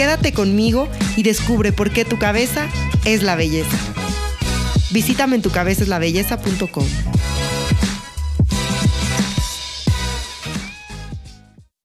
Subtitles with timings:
[0.00, 2.70] Quédate conmigo y descubre por qué tu cabeza
[3.04, 3.76] es la belleza.
[4.94, 6.86] Visítame en tucabezaslabelleza.com.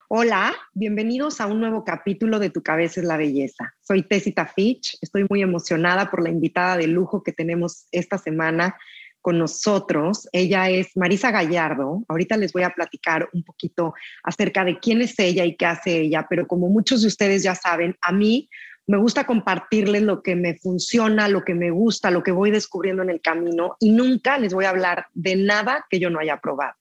[0.07, 3.75] Hola, bienvenidos a un nuevo capítulo de Tu cabeza es la belleza.
[3.81, 8.77] Soy Tessita Fitch, estoy muy emocionada por la invitada de lujo que tenemos esta semana
[9.25, 10.29] con nosotros.
[10.31, 12.03] Ella es Marisa Gallardo.
[12.07, 16.01] Ahorita les voy a platicar un poquito acerca de quién es ella y qué hace
[16.01, 18.47] ella, pero como muchos de ustedes ya saben, a mí
[18.85, 23.01] me gusta compartirles lo que me funciona, lo que me gusta, lo que voy descubriendo
[23.01, 26.37] en el camino y nunca les voy a hablar de nada que yo no haya
[26.37, 26.75] probado.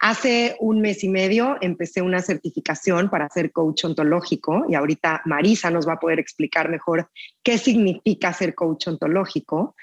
[0.00, 5.70] Hace un mes y medio empecé una certificación para ser coach ontológico y ahorita Marisa
[5.70, 7.08] nos va a poder explicar mejor
[7.42, 9.74] qué significa ser coach ontológico.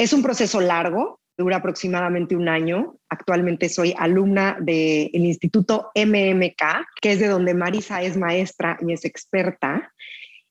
[0.00, 2.96] Es un proceso largo, dura aproximadamente un año.
[3.10, 6.62] Actualmente soy alumna del Instituto MMK,
[7.02, 9.92] que es de donde Marisa es maestra y es experta.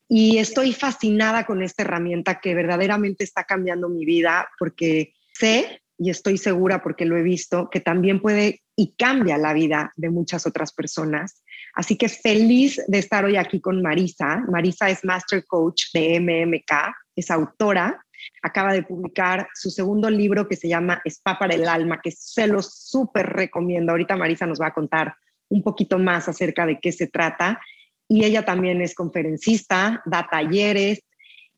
[0.08, 6.12] Y estoy fascinada con esta herramienta que verdaderamente está cambiando mi vida porque sé y
[6.12, 10.46] estoy segura porque lo he visto que también puede y cambia la vida de muchas
[10.46, 11.42] otras personas.
[11.74, 14.44] Así que feliz de estar hoy aquí con Marisa.
[14.48, 18.06] Marisa es Master Coach de MMK, es autora
[18.42, 22.48] acaba de publicar su segundo libro que se llama Spa para el Alma, que se
[22.48, 23.92] lo súper recomiendo.
[23.92, 25.16] Ahorita Marisa nos va a contar
[25.50, 27.60] un poquito más acerca de qué se trata.
[28.08, 31.02] Y ella también es conferencista, da talleres,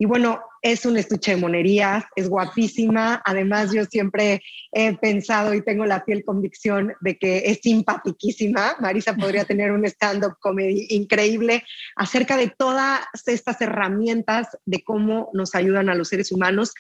[0.02, 3.22] y bueno, es un estuche de monerías, es guapísima.
[3.24, 4.42] Además, yo siempre
[4.72, 8.78] he pensado y tengo la fiel convicción de que es simpaticísima.
[8.80, 11.64] Marisa podría tener un stand-up comedy increíble
[11.96, 16.74] acerca de todas estas herramientas de cómo nos ayudan a los seres humanos.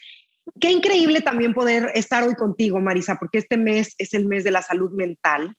[0.60, 4.50] Qué increíble también poder estar hoy contigo, Marisa, porque este mes es el mes de
[4.50, 5.56] la salud mental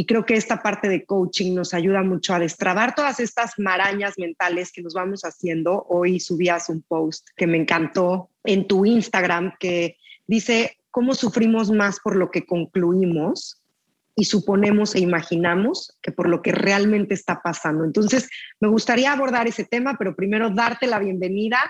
[0.00, 4.14] y creo que esta parte de coaching nos ayuda mucho a destrabar todas estas marañas
[4.16, 5.84] mentales que nos vamos haciendo.
[5.90, 12.00] Hoy subías un post que me encantó en tu Instagram que dice cómo sufrimos más
[12.00, 13.60] por lo que concluimos
[14.16, 17.84] y suponemos e imaginamos que por lo que realmente está pasando.
[17.84, 21.60] Entonces, me gustaría abordar ese tema, pero primero darte la bienvenida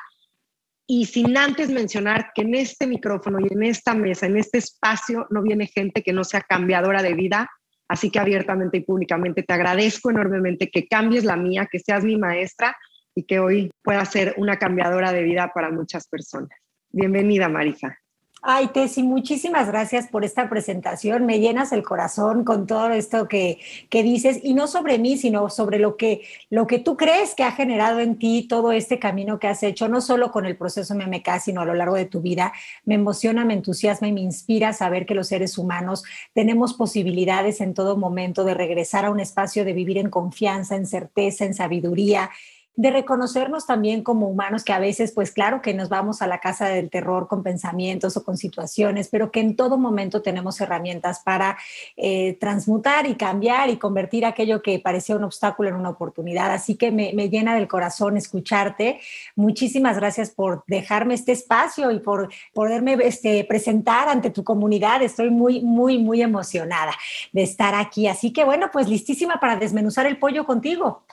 [0.87, 5.27] y sin antes mencionar que en este micrófono y en esta mesa, en este espacio,
[5.31, 7.51] no viene gente que no sea cambiadora de vida,
[7.91, 12.17] Así que abiertamente y públicamente te agradezco enormemente que cambies la mía, que seas mi
[12.17, 12.77] maestra
[13.17, 16.57] y que hoy pueda ser una cambiadora de vida para muchas personas.
[16.93, 17.99] Bienvenida, Marisa.
[18.43, 21.27] Ay, Tessy, muchísimas gracias por esta presentación.
[21.27, 23.59] Me llenas el corazón con todo esto que,
[23.91, 27.43] que, dices, y no sobre mí, sino sobre lo que, lo que tú crees que
[27.43, 30.95] ha generado en ti todo este camino que has hecho, no solo con el proceso
[30.95, 32.55] MMK, sino a lo largo de tu vida.
[32.87, 36.03] Me emociona, me entusiasma y me inspira saber que los seres humanos
[36.33, 40.87] tenemos posibilidades en todo momento de regresar a un espacio de vivir en confianza, en
[40.87, 42.31] certeza, en sabiduría
[42.77, 46.41] de reconocernos también como humanos, que a veces, pues claro que nos vamos a la
[46.41, 51.21] casa del terror con pensamientos o con situaciones, pero que en todo momento tenemos herramientas
[51.25, 51.59] para
[51.97, 56.53] eh, transmutar y cambiar y convertir aquello que parecía un obstáculo en una oportunidad.
[56.53, 59.01] Así que me, llena del corazón escucharte.
[59.37, 65.03] Muchísimas gracias por dejarme este espacio y por poderme este, presentar ante tu comunidad.
[65.03, 66.93] Estoy muy, muy, muy emocionada
[67.33, 68.07] de estar aquí.
[68.07, 71.05] Así que bueno, pues listísima para desmenuzar el pollo contigo.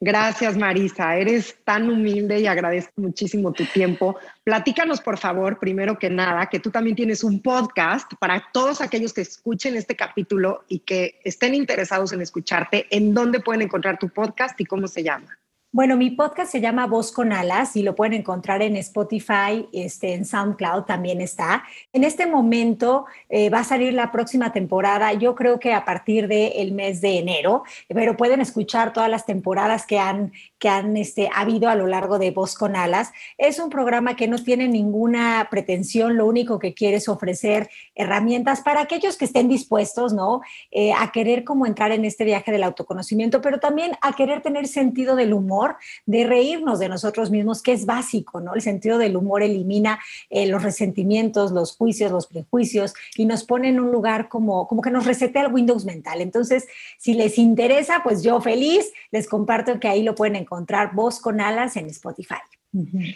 [0.00, 1.16] Gracias, Marisa.
[1.16, 4.16] Eres tan humilde y agradezco muchísimo tu tiempo.
[4.44, 9.14] Platícanos, por favor, primero que nada, que tú también tienes un podcast para todos aquellos
[9.14, 12.86] que escuchen este capítulo y que estén interesados en escucharte.
[12.90, 15.38] ¿En dónde pueden encontrar tu podcast y cómo se llama?
[15.72, 20.14] Bueno, mi podcast se llama Voz con Alas y lo pueden encontrar en Spotify, este,
[20.14, 21.64] en SoundCloud también está.
[21.92, 26.28] En este momento eh, va a salir la próxima temporada, yo creo que a partir
[26.28, 31.28] del mes de enero, pero pueden escuchar todas las temporadas que han, que han este,
[31.34, 33.12] habido a lo largo de Voz con Alas.
[33.36, 38.62] Es un programa que no tiene ninguna pretensión, lo único que quiere es ofrecer herramientas
[38.62, 40.40] para aquellos que estén dispuestos, ¿no?
[40.70, 44.66] Eh, a querer como entrar en este viaje del autoconocimiento, pero también a querer tener
[44.66, 45.76] sentido del humor
[46.06, 48.54] de reírnos de nosotros mismos, que es básico, ¿no?
[48.54, 49.98] El sentido del humor elimina
[50.30, 54.80] eh, los resentimientos, los juicios, los prejuicios y nos pone en un lugar como, como
[54.80, 56.22] que nos resetea el Windows mental.
[56.22, 56.66] Entonces,
[56.96, 60.45] si les interesa, pues yo feliz, les comparto que ahí lo pueden encontrar
[60.92, 62.36] Voz con Alas en Spotify.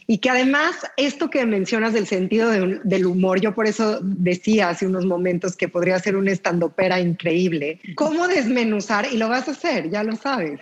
[0.06, 4.86] Y que además esto que mencionas del sentido del humor, yo por eso decía hace
[4.86, 7.80] unos momentos que podría ser un estandopera increíble.
[7.94, 9.06] ¿Cómo desmenuzar?
[9.12, 10.60] Y lo vas a hacer, ya lo sabes.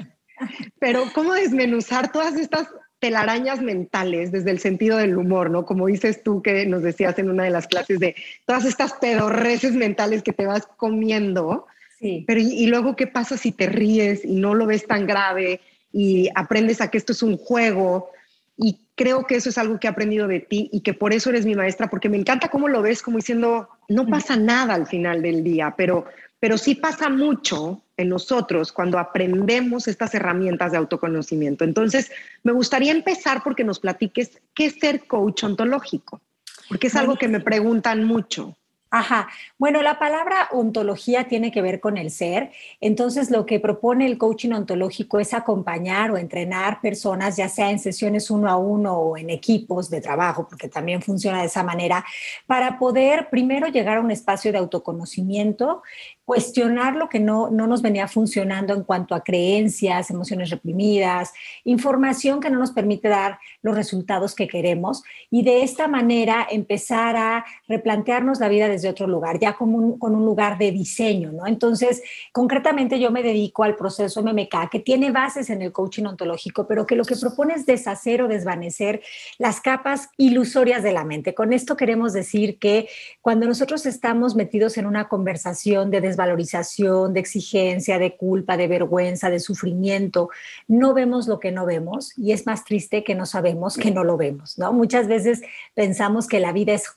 [0.78, 2.68] Pero ¿cómo desmenuzar todas estas
[2.98, 5.64] telarañas mentales desde el sentido del humor, ¿no?
[5.64, 9.74] Como dices tú que nos decías en una de las clases de todas estas pedorreces
[9.74, 11.66] mentales que te vas comiendo.
[12.00, 12.24] Sí.
[12.26, 15.60] Pero y luego qué pasa si te ríes y no lo ves tan grave
[15.92, 18.10] y aprendes a que esto es un juego?
[18.56, 21.30] Y creo que eso es algo que he aprendido de ti y que por eso
[21.30, 24.86] eres mi maestra, porque me encanta cómo lo ves, como diciendo, no pasa nada al
[24.86, 26.06] final del día, pero,
[26.40, 31.64] pero sí pasa mucho en nosotros cuando aprendemos estas herramientas de autoconocimiento.
[31.64, 32.10] Entonces,
[32.42, 36.20] me gustaría empezar porque nos platiques qué es ser coach ontológico,
[36.68, 38.57] porque es algo que me preguntan mucho.
[38.90, 39.28] Ajá.
[39.58, 42.52] Bueno, la palabra ontología tiene que ver con el ser.
[42.80, 47.78] Entonces, lo que propone el coaching ontológico es acompañar o entrenar personas, ya sea en
[47.78, 52.02] sesiones uno a uno o en equipos de trabajo, porque también funciona de esa manera,
[52.46, 55.82] para poder primero llegar a un espacio de autoconocimiento
[56.28, 61.32] cuestionar lo que no, no nos venía funcionando en cuanto a creencias, emociones reprimidas,
[61.64, 67.16] información que no nos permite dar los resultados que queremos y de esta manera empezar
[67.16, 71.32] a replantearnos la vida desde otro lugar, ya como un, con un lugar de diseño,
[71.32, 71.46] ¿no?
[71.46, 76.66] Entonces, concretamente yo me dedico al proceso MMK, que tiene bases en el coaching ontológico,
[76.66, 79.00] pero que lo que propone es deshacer o desvanecer
[79.38, 81.34] las capas ilusorias de la mente.
[81.34, 82.86] Con esto queremos decir que
[83.22, 89.30] cuando nosotros estamos metidos en una conversación de desvalorización, de exigencia, de culpa, de vergüenza,
[89.30, 90.30] de sufrimiento.
[90.66, 94.02] No vemos lo que no vemos y es más triste que no sabemos que no
[94.04, 94.72] lo vemos, ¿no?
[94.72, 95.40] Muchas veces
[95.74, 96.90] pensamos que la vida es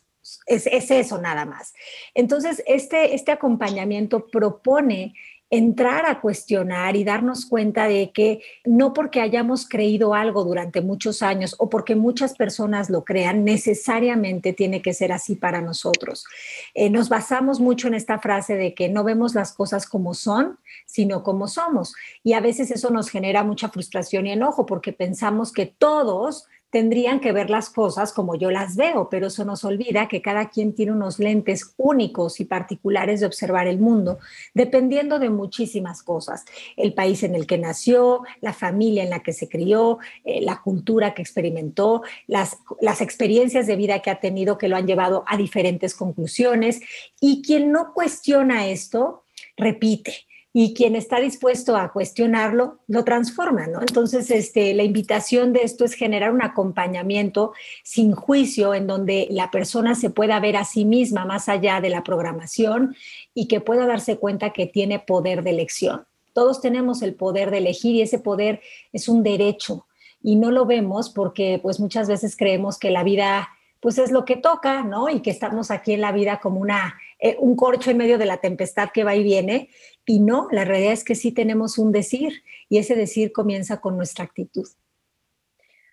[0.45, 1.73] es, es, eso nada más.
[2.13, 5.15] Entonces, este, este acompañamiento propone
[5.51, 11.21] entrar a cuestionar y darnos cuenta de que no porque hayamos creído algo durante muchos
[11.21, 16.25] años o porque muchas personas lo crean, necesariamente tiene que ser así para nosotros.
[16.74, 20.57] Eh, nos basamos mucho en esta frase de que no vemos las cosas como son,
[20.86, 21.95] sino como somos.
[22.24, 27.19] Y a veces eso nos genera mucha frustración y enojo porque pensamos que todos tendrían
[27.19, 30.73] que ver las cosas como yo las veo, pero eso nos olvida que cada quien
[30.73, 34.19] tiene unos lentes únicos y particulares de observar el mundo,
[34.53, 36.45] dependiendo de muchísimas cosas.
[36.77, 40.62] El país en el que nació, la familia en la que se crió, eh, la
[40.62, 45.25] cultura que experimentó, las, las experiencias de vida que ha tenido que lo han llevado
[45.27, 46.79] a diferentes conclusiones.
[47.19, 49.25] Y quien no cuestiona esto,
[49.57, 53.80] repite y quien está dispuesto a cuestionarlo lo transforma, ¿no?
[53.80, 57.53] Entonces, este, la invitación de esto es generar un acompañamiento
[57.83, 61.89] sin juicio en donde la persona se pueda ver a sí misma más allá de
[61.89, 62.95] la programación
[63.33, 66.06] y que pueda darse cuenta que tiene poder de elección.
[66.33, 68.62] Todos tenemos el poder de elegir y ese poder
[68.92, 69.86] es un derecho
[70.21, 73.50] y no lo vemos porque pues muchas veces creemos que la vida
[73.81, 75.09] pues es lo que toca, ¿no?
[75.09, 78.25] Y que estamos aquí en la vida como una, eh, un corcho en medio de
[78.25, 79.69] la tempestad que va y viene.
[80.06, 83.95] Y no, la realidad es que sí tenemos un decir y ese decir comienza con
[83.95, 84.68] nuestra actitud.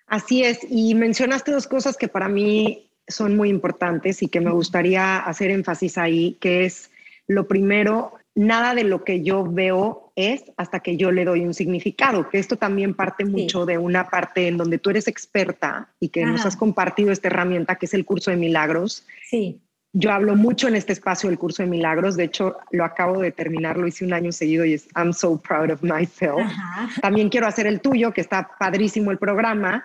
[0.06, 4.50] Así es, y mencionaste dos cosas que para mí son muy importantes y que me
[4.50, 6.90] gustaría hacer énfasis ahí, que es
[7.26, 11.52] lo primero, nada de lo que yo veo es hasta que yo le doy un
[11.52, 16.08] significado, que esto también parte mucho de una parte en donde tú eres experta y
[16.08, 19.04] que nos has compartido esta herramienta que es el curso de milagros.
[19.28, 19.60] Sí.
[19.92, 23.32] Yo hablo mucho en este espacio del curso de milagros, de hecho lo acabo de
[23.32, 26.40] terminar, lo hice un año seguido y es I'm so proud of myself.
[27.00, 29.84] También quiero hacer el tuyo, que está padrísimo el programa,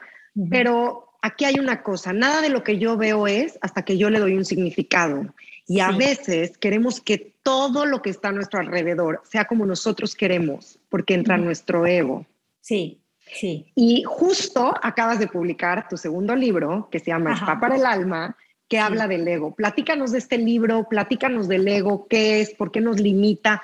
[0.50, 4.10] pero aquí hay una cosa, nada de lo que yo veo es hasta que yo
[4.10, 5.33] le doy un significado.
[5.65, 10.15] Y a veces queremos que todo lo que está a nuestro alrededor sea como nosotros
[10.15, 12.25] queremos, porque entra nuestro ego.
[12.60, 13.01] Sí,
[13.39, 13.72] sí.
[13.74, 18.36] Y justo acabas de publicar tu segundo libro, que se llama Está para el alma,
[18.74, 19.53] que habla del ego.
[19.53, 23.62] Platícanos de este libro, platícanos del ego, qué es, por qué nos limita,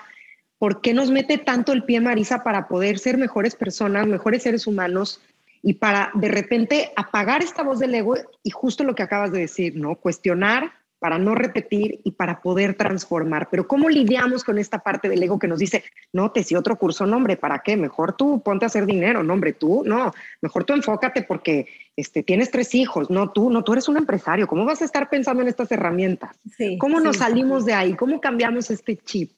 [0.60, 4.68] por qué nos mete tanto el pie Marisa para poder ser mejores personas, mejores seres
[4.68, 5.20] humanos
[5.64, 9.40] y para de repente apagar esta voz del ego y justo lo que acabas de
[9.40, 9.96] decir, ¿no?
[9.96, 13.50] Cuestionar para no repetir y para poder transformar.
[13.50, 16.78] Pero ¿cómo lidiamos con esta parte del ego que nos dice, no, te si otro
[16.78, 17.78] curso, no, hombre, ¿para qué?
[17.78, 22.22] Mejor tú ponte a hacer dinero, no, hombre, tú, no, mejor tú enfócate porque este,
[22.22, 25.42] tienes tres hijos, no, tú, no, tú eres un empresario, ¿cómo vas a estar pensando
[25.42, 26.38] en estas herramientas?
[26.80, 27.94] ¿Cómo nos salimos de ahí?
[27.96, 29.32] ¿Cómo cambiamos este chip?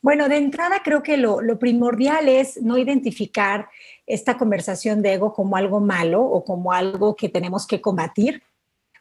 [0.00, 3.68] Bueno, de entrada creo que lo, lo, primordial es no identificar
[4.06, 8.42] esta conversación de ego como algo malo o como algo que tenemos que combatir,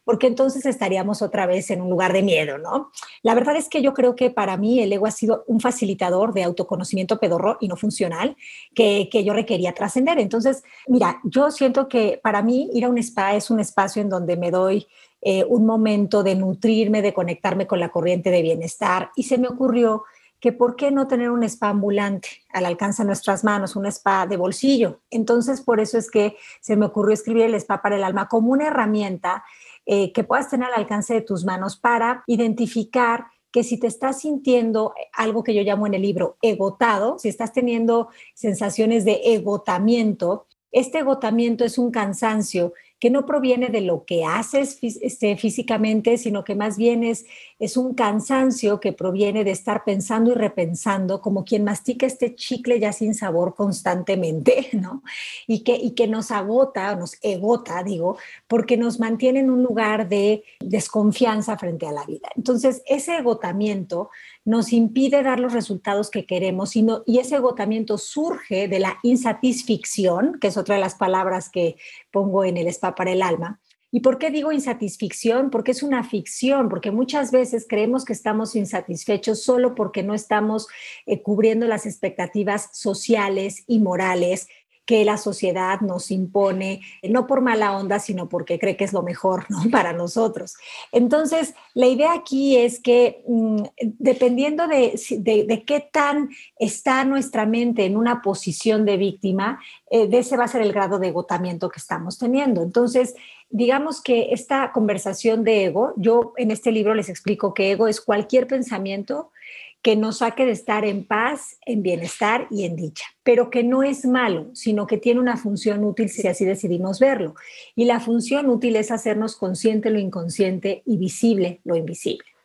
[0.07, 2.91] porque entonces estaríamos otra vez en un lugar de miedo, ¿no?
[3.23, 6.33] La verdad es que yo creo que para mí el ego ha sido un facilitador
[6.33, 8.37] de autoconocimiento pedorro y no funcional
[8.73, 10.17] que, que yo requería trascender.
[10.17, 14.07] Entonces, mira, yo siento que para mí ir a un spa es un espacio en
[14.07, 14.87] donde me doy
[15.21, 19.49] eh, un momento de nutrirme, de conectarme con la corriente de bienestar y se me
[19.49, 20.05] ocurrió
[20.39, 24.25] que por qué no tener un spa ambulante al alcance de nuestras manos, un spa
[24.25, 25.01] de bolsillo.
[25.09, 28.51] Entonces, por eso es que se me ocurrió escribir el spa para el alma como
[28.51, 29.43] una herramienta
[29.87, 34.19] eh, que puedas tener al alcance de tus manos para identificar que si te estás
[34.19, 40.45] sintiendo algo que yo llamo en el libro egotado, si estás teniendo sensaciones de egotamiento,
[40.71, 46.43] este agotamiento es un cansancio que no proviene de lo que haces este, físicamente, sino
[46.43, 47.25] que más bien es,
[47.59, 52.79] es un cansancio que proviene de estar pensando y repensando como quien mastica este chicle
[52.79, 55.03] ya sin sabor constantemente, ¿no?
[55.45, 60.09] Y que, y que nos agota, nos egota, digo, porque nos mantiene en un lugar
[60.09, 62.29] de desconfianza frente a la vida.
[62.35, 64.09] Entonces, ese agotamiento
[64.47, 66.87] nos impide dar los resultados que queremos y,
[67.19, 71.75] ese agotamiento surge de la insatisfacción, que es otra de las palabras que
[72.11, 73.59] pongo en el spa para el alma.
[73.91, 75.49] ¿Y por qué digo insatisfacción?
[75.49, 80.67] Porque es una ficción, porque muchas veces creemos que estamos insatisfechos solo porque no estamos
[81.05, 84.47] eh, cubriendo las expectativas sociales y morales
[84.87, 89.03] que la sociedad nos impone, no por mala onda, sino porque cree que es lo
[89.03, 90.55] mejor para nosotros.
[90.93, 93.63] Entonces, la idea aquí es que mm,
[93.99, 99.59] dependiendo de, de, qué tan está nuestra mente en una posición de víctima,
[99.91, 102.63] eh, de ese va a ser el grado de agotamiento que estamos teniendo.
[102.63, 103.13] Entonces,
[103.49, 107.99] digamos que esta conversación de ego, yo en este libro les explico que ego es
[107.99, 109.31] cualquier pensamiento
[109.81, 113.83] que nos saque de estar en paz, en bienestar y en dicha, pero que no
[113.83, 117.35] es malo, sino que tiene una función útil si así decidimos verlo.
[117.75, 122.36] Y la función útil es hacernos consciente lo inconsciente y visible lo invisible.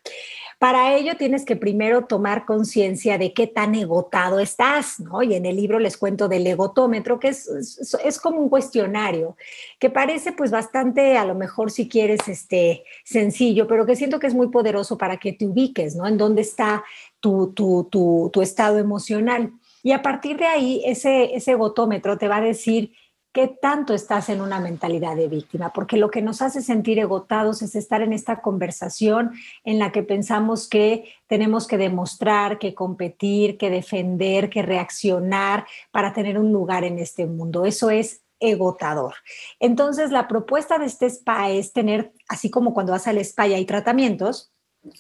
[0.63, 5.21] Para ello tienes que primero tomar conciencia de qué tan egotado estás, ¿no?
[5.25, 9.37] Y en el libro les cuento del egotómetro, que es, es, como un cuestionario,
[9.81, 14.29] que parece pues bastante, a lo mejor si quieres, este, sencillo, pero que siento que
[14.29, 16.07] es muy poderoso para que te ubiques, ¿no?
[16.07, 16.85] En dónde está
[17.19, 19.51] tu, tu, tu, tu estado emocional.
[19.83, 22.93] Y a partir de ahí, ese, ese egotómetro te va a decir
[23.33, 27.63] qué tanto estás en una mentalidad de víctima, porque lo que nos hace sentir agotados
[27.63, 29.33] es estar en esta conversación
[29.65, 36.13] en la que pensamos que tenemos que demostrar, que competir, que defender, que reaccionar para
[36.13, 37.65] tener un lugar en este mundo.
[37.65, 39.15] Eso es agotador.
[39.61, 43.55] Entonces, la propuesta de este spa es tener, así como cuando vas al spa y
[43.55, 44.52] hay tratamientos,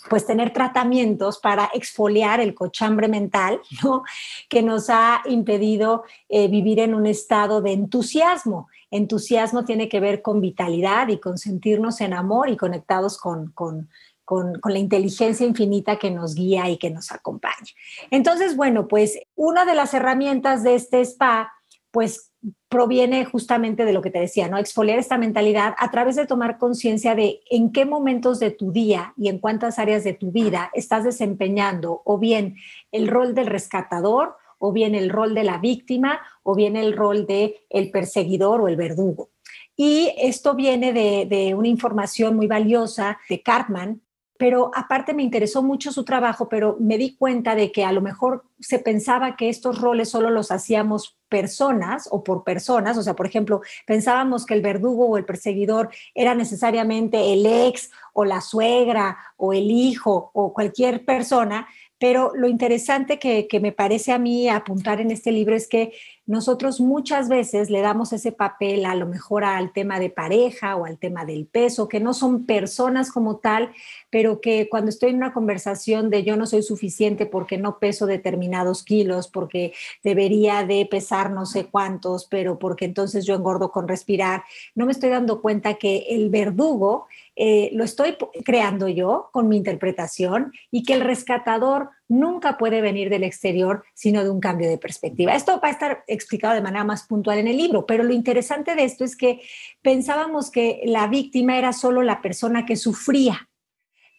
[0.08, 4.04] pues tener tratamientos para exfoliar el cochambre mental, ¿no?
[4.48, 8.68] Que nos ha impedido eh, vivir en un estado de entusiasmo.
[8.90, 13.88] Entusiasmo tiene que ver con vitalidad y con sentirnos en amor y conectados con, con,
[14.24, 17.72] con, con, la inteligencia infinita que nos guía y que nos acompaña.
[18.10, 21.52] Entonces, bueno, pues una de las herramientas de este spa,
[21.92, 22.32] pues
[22.68, 24.58] proviene justamente de lo que te decía, ¿no?
[24.58, 29.14] Exfoliar esta mentalidad a través de tomar conciencia de en qué momentos de tu día
[29.16, 32.56] y en cuántas áreas de tu vida estás desempeñando o bien
[32.90, 37.26] el rol del rescatador o bien el rol de la víctima o bien el rol
[37.26, 39.30] de el perseguidor o el verdugo.
[39.76, 44.00] Y esto viene de, de una información muy valiosa de Cartman,
[44.42, 48.00] pero aparte me interesó mucho su trabajo, pero me di cuenta de que a lo
[48.00, 53.14] mejor se pensaba que estos roles solo los hacíamos personas o por personas, o sea,
[53.14, 58.40] por ejemplo, pensábamos que el verdugo o el perseguidor era necesariamente el ex o la
[58.40, 61.68] suegra o el hijo o cualquier persona,
[62.00, 65.92] pero lo interesante que, me parece a mí apuntar en este libro es que
[66.32, 70.86] nosotros muchas veces le damos ese papel a lo mejor al tema de pareja o
[70.86, 73.70] al tema del peso, que no son personas como tal,
[74.08, 78.06] pero que cuando estoy en una conversación de yo no soy suficiente porque no peso
[78.06, 83.86] determinados kilos, porque debería de pesar no sé cuántos, pero porque entonces yo engordo con
[83.86, 84.42] respirar,
[84.74, 89.58] no me estoy dando cuenta que el verdugo eh, lo estoy creando yo con mi
[89.58, 94.78] interpretación y que el rescatador nunca puede venir del exterior, sino de un cambio de
[94.78, 95.34] perspectiva.
[95.34, 98.74] Esto va a estar explicado de manera más puntual en el libro, pero lo interesante
[98.74, 99.40] de esto es que
[99.82, 103.48] pensábamos que la víctima era solo la persona que sufría.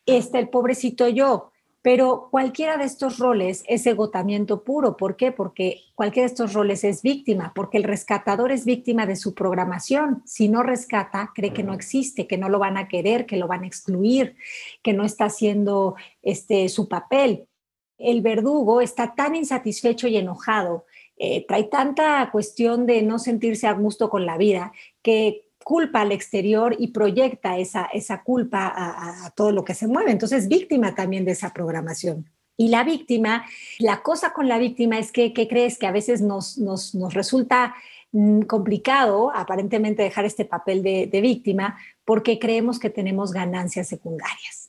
[0.06, 4.96] Este, el pobrecito yo, pero cualquiera de estos roles es agotamiento puro.
[4.96, 5.34] ¿Por qué?
[5.34, 10.24] Porque cualquiera de estos roles es víctima, porque el rescatador es víctima de su programación.
[10.26, 13.48] Si no rescata, cree que no existe, que no lo van a querer, que lo
[13.48, 14.38] van a excluir,
[14.82, 17.48] que no está haciendo este, su papel.
[18.04, 20.86] El verdugo está tan insatisfecho y enojado,
[21.18, 26.12] eh, trae tanta cuestión de no sentirse a gusto con la vida, que culpa al
[26.12, 30.12] exterior y proyecta esa, esa culpa a, todo lo que se mueve.
[30.12, 32.30] Entonces, víctima también de esa programación.
[32.58, 33.46] Y la víctima,
[33.80, 35.80] la cosa con la víctima es que, ¿qué crees?
[35.80, 37.74] Que a veces nos, nos, nos resulta
[38.12, 44.63] mm, complicado aparentemente dejar este papel de víctima porque creemos que tenemos ganancias secundarias.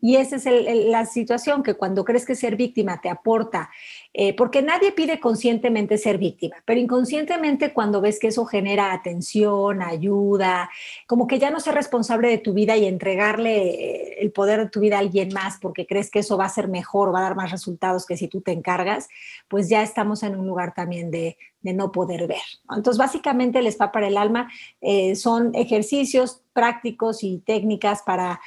[0.00, 0.46] Y esa es
[0.86, 3.70] la situación, que cuando crees que ser víctima te aporta,
[4.14, 9.82] eh, porque nadie pide conscientemente ser víctima, pero inconscientemente cuando ves que eso genera atención,
[9.82, 10.70] ayuda,
[11.06, 14.70] como que ya no ser responsable de tu vida y entregarle eh, el poder de
[14.70, 17.22] tu vida a alguien más porque crees que eso va a ser mejor, va a
[17.22, 19.08] dar más resultados que si tú te encargas,
[19.48, 22.38] pues ya estamos en un lugar también de, no poder ver.
[22.74, 28.40] Entonces, básicamente el spa para el alma eh, son ejercicios prácticos y técnicas para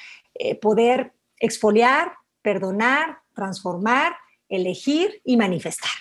[0.61, 4.15] poder exfoliar, perdonar, transformar,
[4.47, 5.91] elegir y manifestar.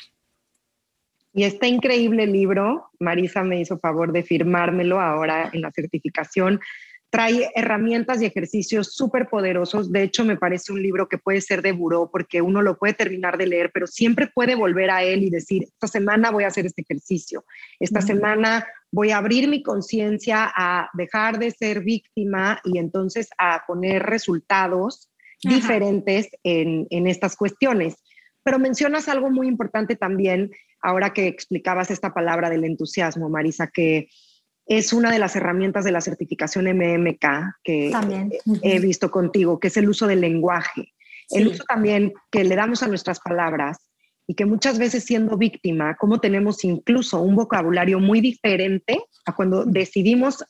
[1.35, 6.61] Y este increíble libro, Marisa me hizo favor de firmármelo ahora en la certificación,
[7.11, 9.91] trae herramientas y ejercicios súper poderosos.
[9.91, 12.95] De hecho, me parece un libro que puede ser de buró porque uno lo puede
[12.95, 16.49] terminar de leer, pero siempre puede volver a él y decir, esta semana voy a
[16.49, 17.45] hacer este ejercicio,
[17.81, 23.65] esta semana voy a abrir mi conciencia a dejar de ser víctima y entonces a
[23.67, 25.09] poner resultados
[25.43, 27.97] diferentes en, estas cuestiones.
[28.43, 34.09] Pero mencionas algo muy importante también, ahora que explicabas esta palabra del entusiasmo, Marisa, que
[34.67, 37.27] es una de las herramientas de la certificación MMK
[37.63, 37.93] que
[38.63, 40.93] he visto contigo, que es el uso del lenguaje.
[41.31, 43.79] El uso también que le damos a nuestras palabras
[44.27, 49.65] y que muchas veces siendo víctima, como tenemos incluso un vocabulario muy diferente a cuando
[49.65, 50.45] decidimos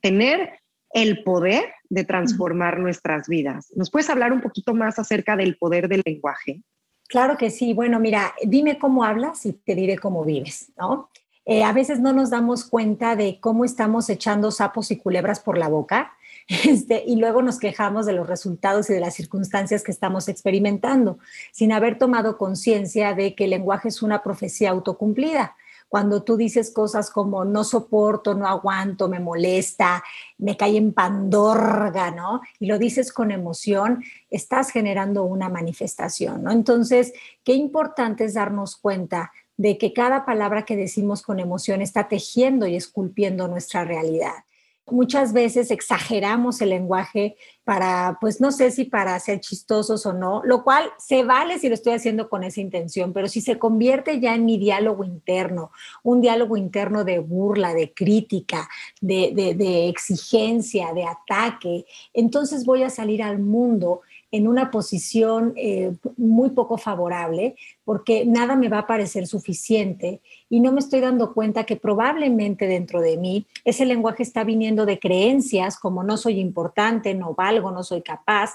[0.00, 0.58] tener
[0.92, 3.70] el poder de transformar nuestras vidas.
[3.76, 6.62] ¿Nos puedes hablar un poquito más acerca del poder del lenguaje?
[7.06, 7.74] Claro que sí.
[7.74, 11.10] Bueno, mira, dime cómo hablas y te diré cómo vives, ¿no?
[11.44, 15.58] Eh, a veces no nos damos cuenta de cómo estamos echando sapos y culebras por
[15.58, 16.14] la boca
[16.48, 21.18] este, y luego nos quejamos de los resultados y de las circunstancias que estamos experimentando,
[21.52, 25.56] sin haber tomado conciencia de que el lenguaje es una profecía autocumplida
[25.92, 30.02] cuando tú dices cosas como no soporto, no aguanto, me molesta,
[30.38, 32.40] me cae en pandorga, ¿no?
[32.58, 36.50] Y lo dices con emoción, estás generando una manifestación, ¿no?
[36.50, 37.12] Entonces,
[37.44, 42.66] qué importante es darnos cuenta de que cada palabra que decimos con emoción está tejiendo
[42.66, 44.44] y esculpiendo nuestra realidad.
[44.90, 50.42] Muchas veces exageramos el lenguaje para, pues no sé si para ser chistosos o no,
[50.44, 54.18] lo cual se vale si lo estoy haciendo con esa intención, pero si se convierte
[54.18, 55.70] ya en mi diálogo interno,
[56.02, 58.68] un diálogo interno de burla, de crítica,
[59.00, 64.00] de, de exigencia, de ataque, entonces voy a salir al mundo
[64.32, 70.60] en una posición eh, muy poco favorable porque nada me va a parecer suficiente y
[70.60, 74.98] no me estoy dando cuenta que probablemente dentro de mí ese lenguaje está viniendo de
[74.98, 78.54] creencias como no soy importante, no valgo, no soy capaz.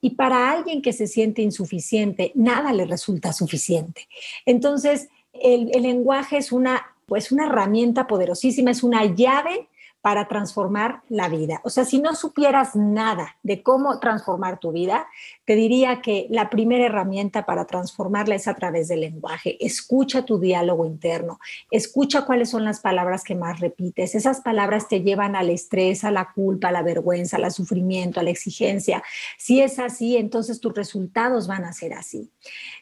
[0.00, 4.08] Y para alguien que se siente insuficiente, nada le resulta suficiente.
[4.46, 9.68] Entonces, el, el lenguaje es una, pues una herramienta poderosísima, es una llave
[10.00, 11.60] para transformar la vida.
[11.64, 15.08] O sea, si no supieras nada de cómo transformar tu vida,
[15.48, 19.56] te diría que la primera herramienta para transformarla es a través del lenguaje.
[19.64, 24.14] Escucha tu diálogo interno, escucha cuáles son las palabras que más repites.
[24.14, 28.24] Esas palabras te llevan al estrés, a la culpa, a la vergüenza, al sufrimiento, a
[28.24, 29.02] la exigencia.
[29.38, 32.30] Si es así, entonces tus resultados van a ser así.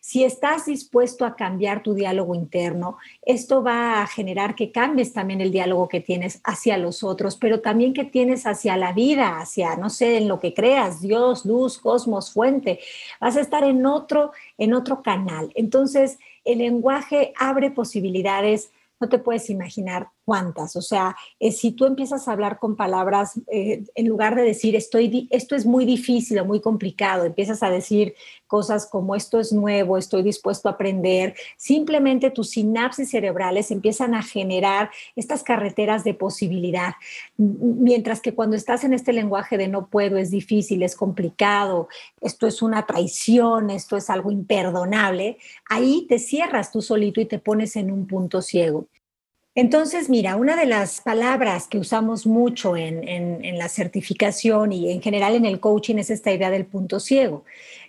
[0.01, 5.41] Si estás dispuesto a cambiar tu diálogo interno, esto va a generar que cambies también
[5.41, 9.77] el diálogo que tienes hacia los otros, pero también que tienes hacia la vida, hacia,
[9.77, 12.56] no sé, en lo que creas, Dios, luz, cosmos, fuente
[13.21, 15.53] vas a estar en otro, en otro canal.
[15.55, 20.75] Entonces, el lenguaje abre posibilidades, no te puedes imaginar cuántas.
[20.75, 24.75] O sea, eh, si tú empiezas a hablar con palabras, eh, en lugar de decir
[24.75, 28.15] estoy, esto es muy difícil o muy complicado, empiezas a decir
[28.49, 34.23] cosas como esto es nuevo, estoy dispuesto a aprender, simplemente tus sinapsis cerebrales empiezan a
[34.23, 36.95] generar estas carreteras de posibilidad.
[37.37, 41.89] Mientras que cuando estás en este lenguaje de no puedo, es difícil, es complicado,
[42.21, 45.39] esto es una traición, esto es algo imperdonable,
[45.71, 48.89] ahí te cierras tú solito y te pones en un punto ciego.
[49.57, 55.35] Entonces, mira, una de las palabras que usamos mucho en, la certificación y en general
[55.35, 57.43] en el coaching es esta idea del punto ciego.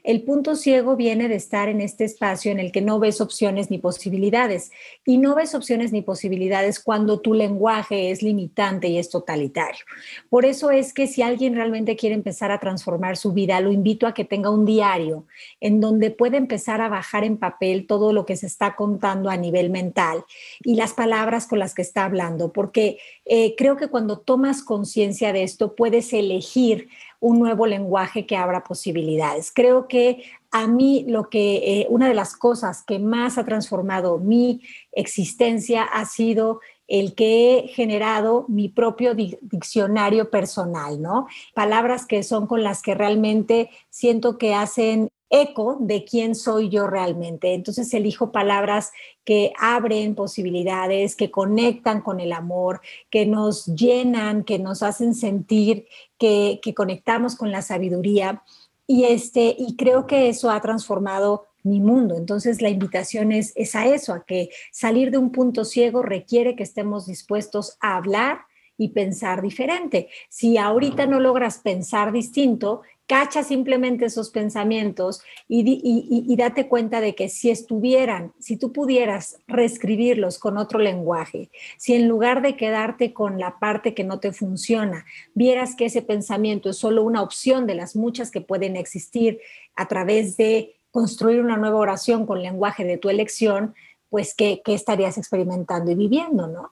[0.07, 3.69] El punto ciego viene de estar en este espacio en el que no ves opciones
[3.69, 4.71] ni posibilidades.
[5.05, 9.83] Y no ves opciones ni posibilidades cuando tu lenguaje es limitante y es totalitario.
[10.29, 14.07] Por eso es que si alguien realmente quiere empezar a transformar su vida, lo invito
[14.07, 15.25] a que tenga un diario
[15.59, 19.35] en donde puede empezar a bajar en papel todo lo que se está contando a
[19.35, 20.23] nivel mental
[20.63, 25.33] y las palabras con las que está hablando, porque eh, creo que cuando tomas conciencia
[25.33, 26.87] de esto puedes elegir
[27.19, 29.51] un nuevo lenguaje que abra posibilidades.
[29.53, 34.19] Creo que a mí lo que, eh, una de las cosas que más ha transformado
[34.19, 41.27] mi existencia ha sido el que he generado mi propio diccionario personal, ¿no?
[41.53, 46.87] Palabras que son con las que realmente siento que hacen eco de quién soy yo
[46.87, 47.53] realmente.
[47.53, 48.91] Entonces elijo palabras
[49.23, 55.87] que abren posibilidades, que conectan con el amor, que nos llenan, que nos hacen sentir
[56.17, 58.43] que, conectamos con la sabiduría.
[58.85, 62.15] Y, este, y creo que eso ha transformado mi mundo.
[62.15, 66.55] Entonces la invitación es, es a eso, a que salir de un punto ciego requiere
[66.55, 68.41] que estemos dispuestos a hablar
[68.77, 70.07] y pensar diferente.
[70.29, 77.29] Si ahorita no logras pensar distinto, cacha simplemente esos pensamientos y, date cuenta de que
[77.29, 83.39] si estuvieran, si tú pudieras reescribirlos con otro lenguaje, si en lugar de quedarte con
[83.39, 87.75] la parte que no te funciona, vieras que ese pensamiento es solo una opción de
[87.75, 89.39] las muchas que pueden existir
[89.75, 93.73] a través de construir una nueva oración con lenguaje de tu elección,
[94.09, 96.71] pues qué, qué estarías experimentando y viviendo, ¿no?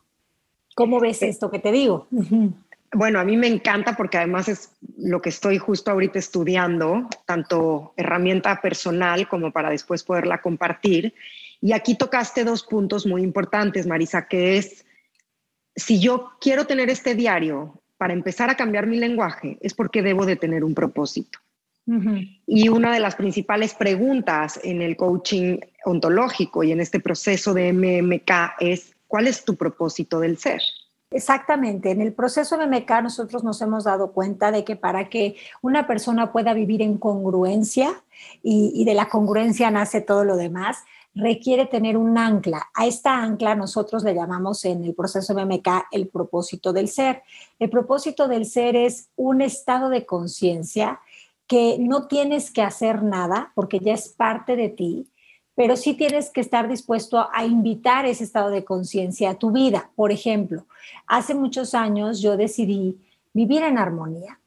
[0.76, 2.08] ¿Cómo ves eh, esto que te digo?
[2.94, 7.94] Bueno, a mí me encanta porque además es lo que estoy justo ahorita estudiando, tanto
[7.98, 11.14] herramienta personal como para después poderla compartir.
[11.62, 14.86] Y aquí tocaste dos puntos muy importantes, Marisa, que es,
[15.76, 20.26] si yo quiero tener este diario para empezar a cambiar mi lenguaje, es porque debo
[20.26, 21.40] de tener un propósito.
[22.48, 27.72] Y una de las principales preguntas en el coaching ontológico y en este proceso de
[27.74, 30.62] MMK es, ¿cuál es tu propósito del ser?
[31.16, 31.92] Exactamente.
[31.92, 36.34] En el proceso MMK nosotros nos hemos dado cuenta de que para que una persona
[36.34, 38.04] pueda vivir en congruencia
[38.44, 40.80] y, de la congruencia nace todo lo demás,
[41.14, 42.68] requiere tener un ancla.
[42.74, 47.24] A esta ancla nosotros le llamamos en el proceso MMK el propósito del ser.
[47.60, 51.00] El propósito del ser es un estado de conciencia
[51.48, 55.08] que no tienes que hacer nada porque ya es parte de ti,
[55.56, 59.90] pero sí tienes que estar dispuesto a invitar ese estado de conciencia a tu vida.
[59.96, 60.66] Por ejemplo,
[61.08, 62.98] hace muchos años yo decidí
[63.34, 64.40] vivir en armonía.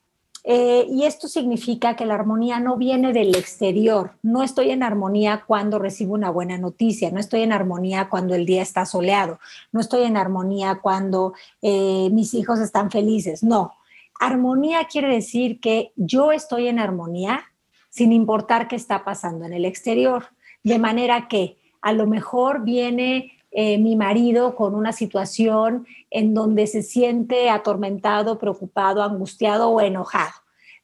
[0.44, 4.12] Eh, y esto significa que la armonía no viene del exterior.
[4.22, 8.46] No estoy en armonía cuando recibo una buena noticia, no estoy en armonía cuando el
[8.46, 9.40] día está soleado,
[9.72, 13.42] no estoy en armonía cuando eh, mis hijos están felices.
[13.42, 13.74] No,
[14.18, 17.42] armonía quiere decir que yo estoy en armonía
[17.90, 20.28] sin importar qué está pasando en el exterior.
[20.62, 26.66] De manera que a lo mejor viene eh, mi marido con una situación en donde
[26.66, 30.32] se siente atormentado, preocupado, angustiado o enojado.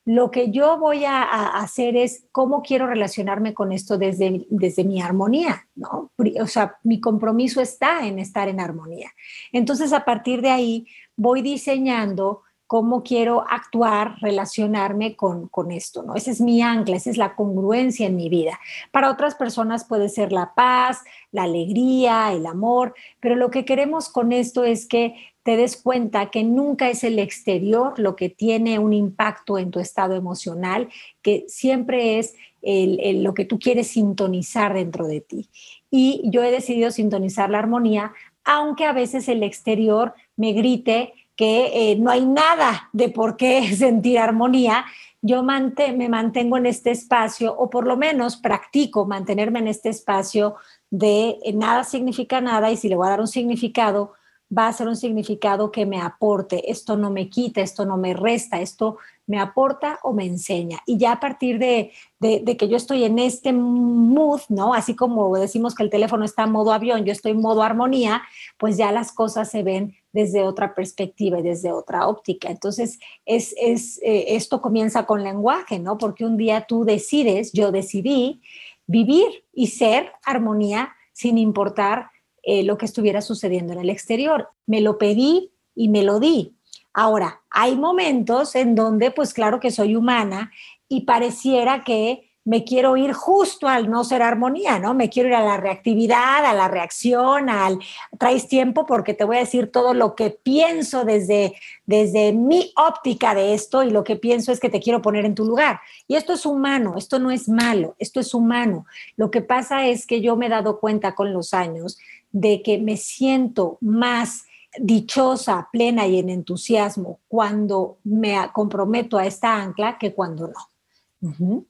[0.07, 1.23] Lo que yo voy a,
[1.59, 6.11] hacer es cómo quiero relacionarme con esto desde, desde mi armonía, ¿no?
[6.41, 9.11] O sea, mi compromiso está en estar en armonía.
[9.51, 12.43] Entonces, a partir de ahí, voy diseñando
[12.75, 16.17] cómo quiero actuar, relacionarme con, con esto, ¿no?
[16.17, 18.59] Esa es mi ancla, esa es la congruencia en mi vida.
[18.91, 20.99] Para otras personas puede ser la paz,
[21.31, 26.33] la alegría, el amor, pero lo que queremos con esto es que te des cuenta
[26.33, 30.89] que nunca es el exterior lo que tiene un impacto en tu estado emocional,
[31.23, 35.49] que siempre es lo que tú quieres sintonizar dentro de ti.
[35.93, 41.92] Y yo he decidido sintonizar la armonía, aunque a veces el exterior me grite, que
[41.92, 44.85] eh, no hay nada de por qué sentir armonía,
[45.27, 50.57] yo me mantengo en este espacio o por lo menos practico mantenerme en este espacio
[50.90, 54.12] de eh, nada significa nada y si le voy a dar un significado,
[54.57, 56.70] va a ser un significado que me aporte.
[56.70, 60.81] Esto no me quita, esto no me resta, esto me aporta o me enseña.
[60.87, 64.75] Y ya a partir de, de, que yo estoy en este mood, ¿no?
[64.75, 68.23] Así como decimos que el teléfono está en modo avión, yo estoy en modo armonía,
[68.59, 72.51] pues ya las cosas se ven desde otra perspectiva y desde otra óptica.
[72.51, 75.99] Entonces, es, es eh, esto comienza con lenguaje, ¿no?
[75.99, 78.43] Porque un día tú decides, yo decidí
[78.87, 82.11] vivir y ser armonía sin importar
[82.43, 84.49] eh, lo que estuviera sucediendo en el exterior.
[84.67, 86.55] Me lo pedí y me lo di.
[86.95, 90.53] Ahora, hay momentos en donde, pues claro que soy humana
[90.89, 94.93] y pareciera que me quiero ir justo al no ser armonía, ¿no?
[94.93, 97.79] Me quiero ir a la reactividad, a la reacción, al
[98.19, 101.55] traes tiempo porque te voy a decir todo lo que pienso desde,
[101.87, 105.35] desde mi óptica de esto y lo que pienso es que te quiero poner en
[105.35, 105.81] tu lugar.
[106.07, 108.85] Y esto es humano, esto no es malo, esto es humano.
[109.17, 111.99] Lo que pasa es que yo me he dado cuenta con los años
[112.31, 114.45] de que me siento más
[114.79, 121.67] dichosa, plena y en entusiasmo cuando me comprometo a esta ancla que cuando no.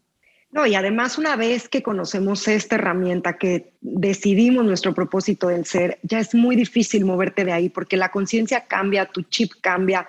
[0.50, 5.98] No, y además una vez que conocemos esta herramienta, que decidimos nuestro propósito del ser,
[6.04, 10.06] ya es muy difícil moverte de ahí porque la conciencia cambia, tu chip cambia.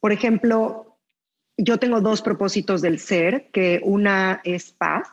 [0.00, 0.98] Por ejemplo,
[1.56, 5.08] yo tengo dos propósitos del ser, que una es paz.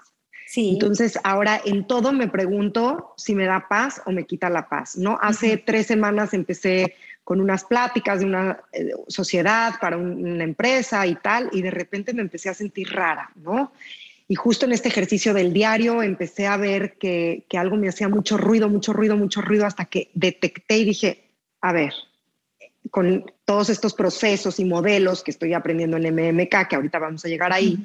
[0.48, 0.72] Sí.
[0.74, 4.98] Entonces, ahora en todo me pregunto si me da paz o me quita la paz,
[4.98, 5.20] ¿no?
[5.22, 6.96] Hace tres semanas empecé
[7.32, 12.13] con unas pláticas de una eh, sociedad para una empresa y tal, y de repente
[12.13, 13.72] me empecé a sentir rara, ¿no?
[14.28, 18.10] Y justo en este ejercicio del diario empecé a ver que, que algo me hacía
[18.10, 21.30] mucho ruido, mucho ruido, mucho ruido, hasta que detecté y dije,
[21.62, 21.94] a ver,
[22.89, 27.30] con todos estos procesos y modelos que estoy aprendiendo en MMK, que ahorita vamos a
[27.30, 27.78] llegar ahí,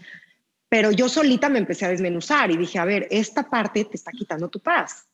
[0.69, 4.11] pero yo solita me empecé a desmenuzar y dije, a ver, esta parte te está
[4.11, 5.07] quitando tu paz.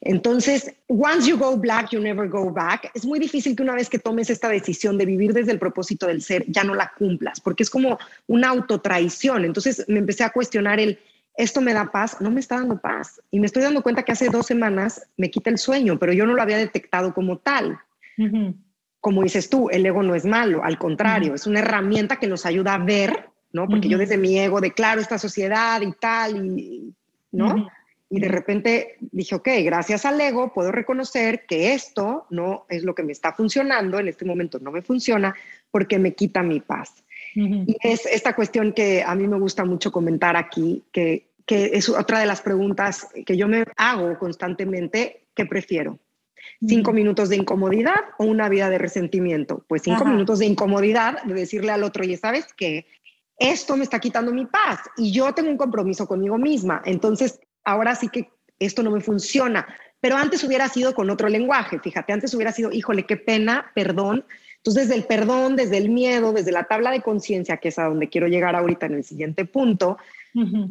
[0.00, 2.90] Entonces, once you go black, you never go back.
[2.94, 6.06] Es muy difícil que una vez que tomes esta decisión de vivir desde el propósito
[6.06, 9.44] del ser, ya no la cumplas, porque es como una autotraición.
[9.44, 10.98] Entonces me empecé a cuestionar el,
[11.36, 13.20] esto me da paz, no me está dando paz.
[13.30, 16.26] Y me estoy dando cuenta que hace dos semanas me quita el sueño, pero yo
[16.26, 17.78] no lo había detectado como tal.
[19.00, 22.46] Como dices tú, el ego no es malo, al contrario, es una herramienta que nos
[22.46, 23.68] ayuda a ver, ¿no?
[23.68, 26.94] Porque yo desde mi ego declaro esta sociedad y tal, y,
[27.30, 27.68] ¿no?
[28.16, 32.94] Y de repente dije, ok, gracias al ego puedo reconocer que esto no es lo
[32.94, 35.34] que me está funcionando, en este momento no me funciona
[35.72, 37.02] porque me quita mi paz.
[37.34, 41.88] Y es esta cuestión que a mí me gusta mucho comentar aquí, que, que es
[41.88, 45.98] otra de las preguntas que yo me hago constantemente, ¿qué prefiero?
[46.64, 49.64] ¿Cinco minutos de incomodidad o una vida de resentimiento?
[49.66, 52.86] Pues cinco minutos de incomodidad de decirle al otro, y sabes que
[53.38, 56.82] esto me está quitando mi paz y yo tengo un compromiso conmigo misma.
[56.84, 59.66] Entonces, ahora sí que esto no me funciona.
[60.00, 64.24] Pero antes hubiera sido con otro lenguaje, fíjate, antes hubiera sido, híjole, qué pena, perdón.
[64.58, 67.84] Entonces, desde el perdón, desde el miedo, desde la tabla de conciencia, que es a
[67.84, 69.98] donde quiero llegar ahorita en el siguiente punto,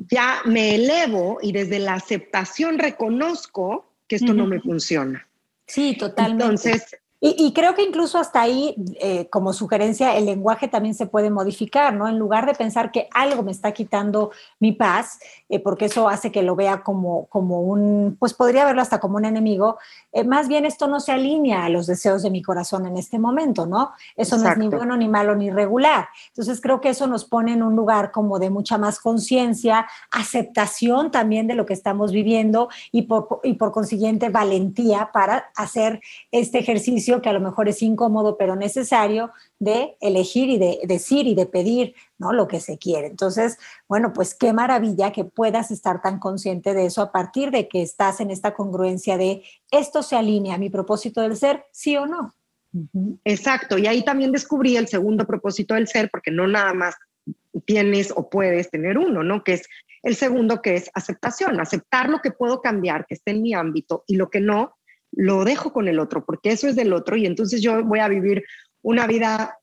[0.09, 5.27] ya me elevo y desde la aceptación reconozco que esto no me funciona.
[5.65, 6.43] Sí, totalmente.
[6.43, 11.29] Entonces, y, creo que incluso hasta ahí, eh, como sugerencia, el lenguaje también se puede
[11.29, 12.09] modificar, ¿no?
[12.09, 16.33] En lugar de pensar que algo me está quitando mi paz, eh, porque eso hace
[16.33, 19.77] que lo vea como, como un, pues podría verlo hasta como un enemigo,
[20.11, 23.17] eh, más bien esto no se alinea a los deseos de mi corazón en este
[23.17, 23.93] momento, ¿no?
[24.17, 26.09] Eso no es ni bueno, ni malo, ni regular.
[26.27, 31.09] Entonces creo que eso nos pone en un lugar como de mucha más conciencia, aceptación
[31.09, 36.59] también de lo que estamos viviendo y por, y por consiguiente valentía para hacer este
[36.59, 41.35] ejercicio que a lo mejor es incómodo, pero necesario de elegir y de decir y
[41.35, 42.33] de pedir, ¿no?
[42.33, 43.07] Lo que se quiere.
[43.07, 47.67] Entonces, bueno, pues qué maravilla que puedas estar tan consciente de eso a partir de
[47.67, 51.97] que estás en esta congruencia de esto se alinea a mi propósito del ser, sí
[51.97, 52.33] o no.
[53.23, 56.95] Exacto, y ahí también descubrí el segundo propósito del ser, porque no nada más
[57.65, 59.43] tienes o puedes tener uno, ¿no?
[59.43, 59.69] Que es
[60.01, 64.03] el segundo, que es aceptación, aceptar lo que puedo cambiar, que esté en mi ámbito,
[64.07, 64.75] y lo que no,
[65.15, 68.07] lo dejo con el otro, porque eso es del otro y entonces yo voy a
[68.07, 68.43] vivir
[68.81, 69.57] una vida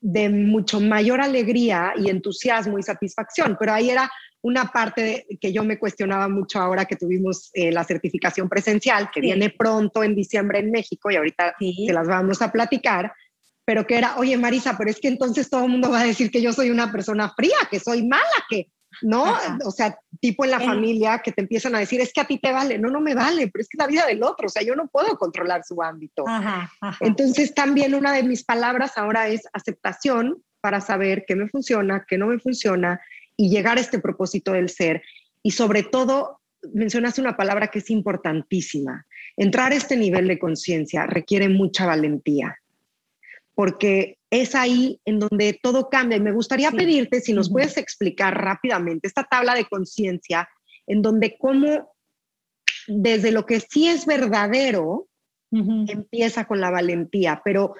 [0.00, 4.10] de mucho mayor alegría y entusiasmo y satisfacción, pero ahí era
[4.42, 9.20] una parte que yo me cuestionaba mucho ahora que tuvimos eh, la certificación presencial, que
[9.20, 13.12] viene pronto en diciembre en México y ahorita se las vamos a platicar,
[13.64, 16.32] pero que era, oye Marisa, pero es que entonces todo el mundo va a decir
[16.32, 19.36] que yo soy una persona fría, que soy mala, que ¿no?
[19.64, 22.38] O sea, tipo en la familia que te empiezan a decir, es que a ti
[22.38, 24.62] te vale, no, no me vale, pero es que la vida del otro, o sea,
[24.62, 26.24] yo no puedo controlar su ámbito.
[27.00, 32.16] Entonces, también una de mis palabras ahora es aceptación para saber qué me funciona, qué
[32.18, 33.00] no me funciona
[33.36, 35.02] y llegar a este propósito del ser.
[35.42, 36.40] Y sobre todo,
[36.72, 39.06] mencionaste una palabra que es importantísima.
[39.36, 42.58] Entrar a este nivel de conciencia requiere mucha valentía,
[43.54, 46.16] porque es ahí en donde todo cambia.
[46.16, 50.48] Y me gustaría pedirte si nos puedes explicar rápidamente esta tabla de conciencia,
[50.86, 51.94] en donde cómo
[52.88, 55.06] desde lo que sí es verdadero,
[55.50, 57.74] empieza con la valentía, pero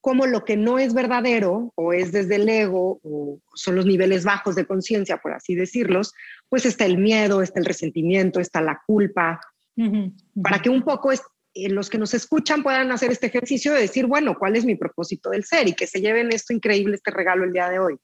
[0.00, 4.24] como lo que no es verdadero o es desde el ego o son los niveles
[4.24, 6.14] bajos de conciencia, por así decirlos,
[6.48, 9.40] pues está el miedo, está el resentimiento, está la culpa,
[10.42, 11.18] para que un poco eh,
[11.68, 15.30] los que nos escuchan puedan hacer este ejercicio de decir, bueno, ¿cuál es mi propósito
[15.30, 15.68] del ser?
[15.68, 17.96] Y que se lleven esto increíble, este regalo el día de hoy.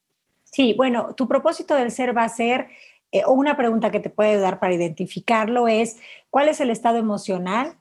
[0.44, 2.68] Sí, bueno, tu propósito del ser va a ser
[3.12, 5.98] eh, o una pregunta que te puede ayudar para identificarlo es,
[6.30, 7.78] ¿cuál es el estado emocional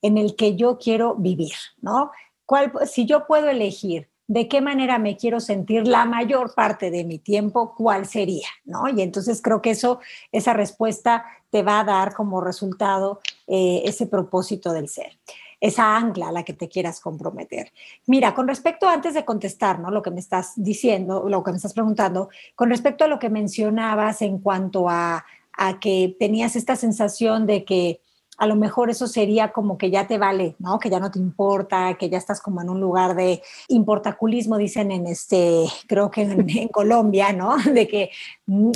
[0.00, 1.54] en el que yo quiero vivir?
[1.80, 2.12] ¿no?
[2.44, 7.04] ¿Cuál, si yo puedo elegir de qué manera me quiero sentir la mayor parte de
[7.04, 8.88] mi tiempo, cuál sería, ¿no?
[8.88, 10.00] Y entonces creo que eso,
[10.32, 15.18] esa respuesta te va a dar como resultado eh, ese propósito del ser
[15.60, 17.72] esa ancla a la que te quieras comprometer.
[18.06, 19.90] Mira, con respecto, antes de contestar, ¿no?
[19.90, 23.30] Lo que me estás diciendo, lo que me estás preguntando, con respecto a lo que
[23.30, 25.24] mencionabas en cuanto a,
[25.56, 28.00] a que tenías esta sensación de que
[28.38, 30.78] a lo mejor eso sería como que ya te vale, ¿no?
[30.78, 34.90] Que ya no te importa, que ya estás como en un lugar de importaculismo, dicen
[34.90, 37.56] en este, creo que en, Colombia, ¿no?
[37.56, 38.10] De que
[38.44, 38.70] mm,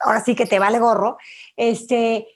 [0.00, 1.18] ahora sí que te vale gorro.
[1.56, 2.28] Este,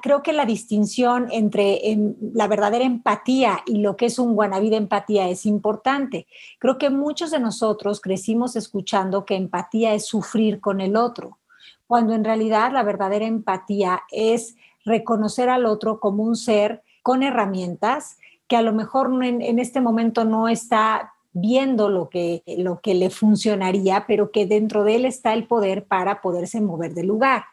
[0.00, 4.70] creo que la distinción entre em, la verdadera empatía y lo que es un guanabí
[4.70, 6.26] de empatía es importante.
[6.58, 11.38] Creo que muchos de nosotros crecimos escuchando que empatía es sufrir con el otro,
[11.86, 18.18] cuando en realidad la verdadera empatía es reconocer al otro como un ser con herramientas
[18.46, 22.94] que a lo mejor en, en este momento no está viendo lo que, lo que
[22.94, 27.44] le funcionaría, pero que dentro de él está el poder para poderse mover del lugar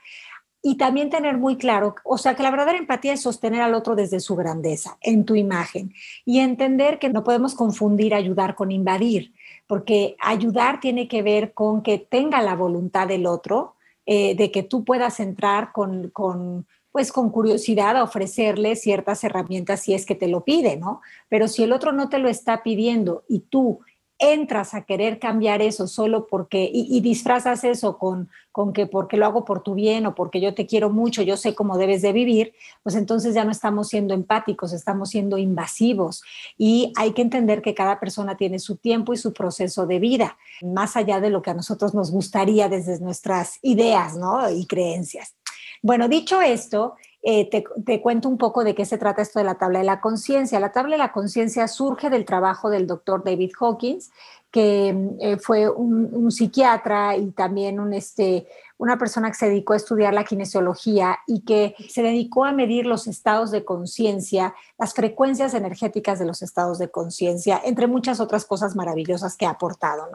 [0.68, 3.96] y también tener muy claro, o sea, que la verdadera empatía es sostener al otro
[3.96, 5.94] desde su grandeza, en tu imagen,
[6.26, 9.32] y entender que no podemos confundir ayudar con invadir,
[9.68, 13.76] porque ayudar tiene que ver con que tenga la voluntad del otro,
[14.08, 19.82] eh, de que tú puedas entrar con, con, pues con curiosidad a ofrecerle ciertas herramientas
[19.82, 21.00] si es que te lo pide, ¿no?
[21.30, 23.82] Pero si el otro no te lo está pidiendo y tú
[24.18, 29.26] entras a querer cambiar eso solo porque, y, disfrazas eso con, con que porque lo
[29.26, 32.14] hago por tu bien o porque yo te quiero mucho, yo sé cómo debes de
[32.14, 36.24] vivir, pues entonces ya no estamos siendo empáticos, estamos siendo invasivos.
[36.58, 40.38] Y hay que entender que cada persona tiene su tiempo y su proceso de vida,
[40.62, 44.50] más allá de lo que a nosotros nos gustaría desde nuestras ideas ¿no?
[44.50, 45.36] y creencias.
[45.82, 46.96] Bueno, dicho esto,
[47.28, 50.00] eh, te, cuento un poco de qué se trata esto de la tabla de la
[50.00, 50.60] conciencia.
[50.60, 54.12] La tabla de la conciencia surge del trabajo del doctor David Hawkins,
[54.52, 60.14] que eh, fue un, psiquiatra y también este, una persona que se dedicó a estudiar
[60.14, 66.20] la kinesiología y que se dedicó a medir los estados de conciencia, las frecuencias energéticas
[66.20, 70.08] de los estados de conciencia, entre muchas otras cosas maravillosas que ha aportado.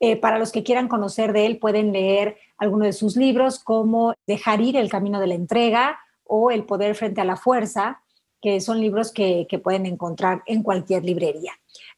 [0.00, 4.12] Eh, para los que quieran conocer de él, pueden leer algunos de sus libros como
[4.26, 8.02] Dejar ir el camino de la entrega, o El poder frente a la fuerza,
[8.40, 11.52] que son libros que, pueden encontrar en cualquier librería.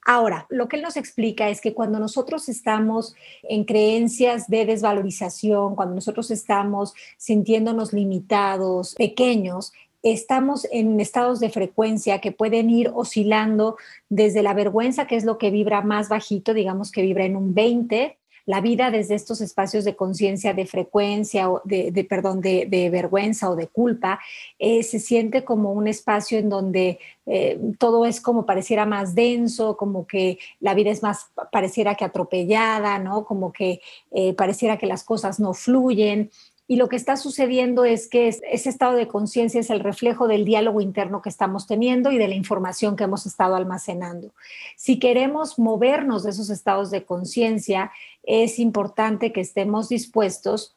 [0.07, 5.75] Ahora, lo que él nos explica es que cuando nosotros estamos en creencias de desvalorización,
[5.75, 13.77] cuando nosotros estamos sintiéndonos limitados, pequeños, estamos en estados de frecuencia que pueden ir oscilando
[14.09, 17.53] desde la vergüenza, que es lo que vibra más bajito, digamos que vibra en un
[17.53, 18.17] 20,
[18.49, 23.57] la vida desde estos espacios de conciencia, de frecuencia, o de, perdón, de, vergüenza o
[23.57, 24.21] de culpa,
[24.59, 29.77] eh, se siente como un espacio en donde eh, todo es como pareciera más denso,
[29.77, 33.27] como que la vida es más, pareciera que atropellada, ¿no?
[33.27, 33.83] Como que
[34.13, 36.31] eh, pareciera que las cosas no fluyen.
[36.71, 40.45] Y lo que está sucediendo es que ese estado de conciencia es el reflejo del
[40.45, 44.35] diálogo interno que estamos teniendo y de la información que hemos estado almacenando.
[44.77, 47.91] Si queremos movernos de esos estados de conciencia,
[48.23, 50.77] es importante que estemos dispuestos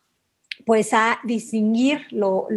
[0.66, 2.48] pues a distinguir lo,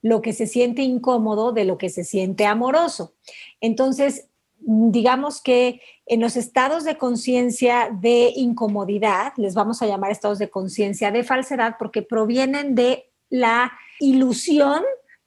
[0.00, 3.14] lo que se siente incómodo de lo que se siente amoroso.
[3.60, 4.28] Entonces,
[4.64, 10.50] digamos que en los estados de conciencia de incomodidad, les vamos a llamar estados de
[10.50, 14.82] conciencia de falsedad porque provienen de la ilusión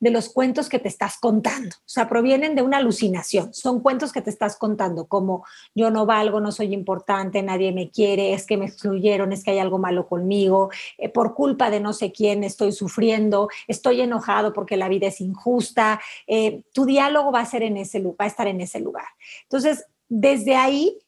[0.05, 1.75] de los cuentos que te estás contando.
[1.77, 3.51] O sea, provienen de una alucinación.
[3.55, 7.89] Son cuentos que te estás contando, como yo no valgo, no soy importante, nadie me
[7.89, 11.79] quiere, es que me excluyeron, es que hay algo malo conmigo, eh, por culpa de
[11.79, 15.99] no sé quién estoy sufriendo, estoy enojado porque la vida es injusta.
[16.27, 19.07] Eh, tu diálogo va a, ser en ese, va a estar en ese lugar.
[19.41, 20.99] Entonces, desde ahí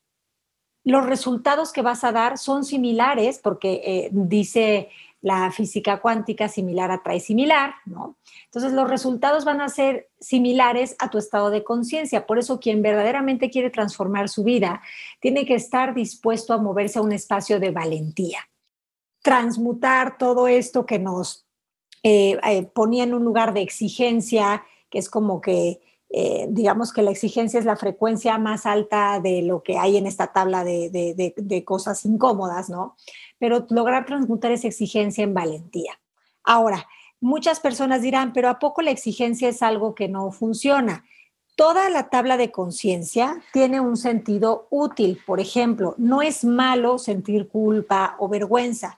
[0.83, 4.89] los resultados que vas a dar son similares, porque eh, dice
[5.21, 8.17] la física cuántica similar atrae similar, ¿no?
[8.45, 12.27] Entonces los resultados van a ser similares a tu estado de conciencia.
[12.27, 14.81] Por eso quien verdaderamente quiere transformar su vida
[15.19, 18.39] tiene que estar dispuesto a moverse a un espacio de valentía.
[19.23, 21.47] Transmutar todo esto que nos
[22.03, 27.01] eh, eh, ponía en un lugar de exigencia, que es como que eh, digamos que
[27.01, 30.89] la exigencia es la frecuencia más alta de lo que hay en esta tabla de,
[31.35, 32.95] de, cosas incómodas, ¿no?
[33.39, 35.99] Pero lograr transmutar esa exigencia en valentía.
[36.43, 36.87] Ahora,
[37.19, 41.05] muchas personas dirán, pero ¿a poco la exigencia es algo que no funciona?
[41.55, 45.19] Toda la tabla de conciencia tiene un sentido útil.
[45.25, 48.97] Por ejemplo, no es malo sentir culpa o vergüenza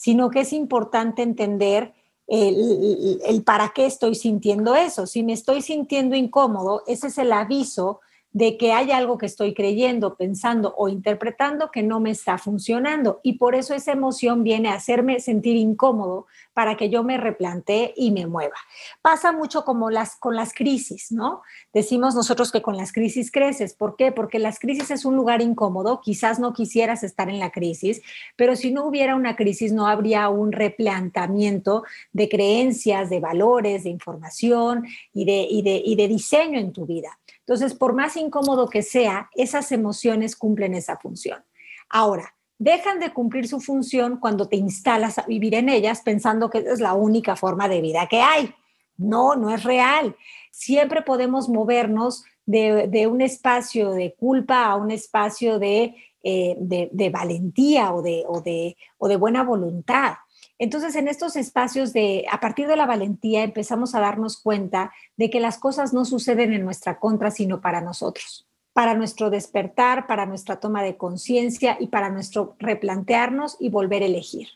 [0.00, 1.92] sino que es importante entender
[2.26, 5.06] el, para qué estoy sintiendo eso.
[5.06, 8.00] Si me estoy sintiendo incómodo, ese es el aviso
[8.32, 13.20] de que hay algo que estoy creyendo, pensando o interpretando que no me está funcionando.
[13.22, 17.92] Y por eso esa emoción viene a hacerme sentir incómodo para que yo me replantee
[17.96, 18.56] y me mueva.
[19.02, 21.42] Pasa mucho como las, con las crisis, ¿no?
[21.72, 23.74] Decimos nosotros que con las crisis creces.
[23.74, 24.12] ¿Por qué?
[24.12, 26.00] Porque las crisis es un lugar incómodo.
[26.00, 28.02] Quizás no quisieras estar en la crisis,
[28.36, 33.90] pero si no hubiera una crisis no habría un replanteamiento de creencias, de valores, de
[33.90, 37.18] información y de, y de, y de diseño en tu vida.
[37.50, 41.42] Entonces, por más incómodo que sea, esas emociones cumplen esa función.
[41.88, 46.58] Ahora, dejan de cumplir su función cuando te instalas a vivir en ellas pensando que
[46.58, 48.54] es la única forma de vida que hay.
[48.96, 50.14] No, no es real.
[50.52, 58.00] Siempre podemos movernos de, un espacio de culpa a un espacio de, eh, valentía o
[58.00, 60.12] de, o de buena voluntad.
[60.58, 65.30] Entonces, en estos espacios de, a partir de la valentía, empezamos a darnos cuenta de
[65.30, 70.26] que las cosas no suceden en nuestra contra, sino para nosotros, para nuestro despertar, para
[70.26, 74.48] nuestra toma de conciencia y para nuestro replantearnos y volver a elegir.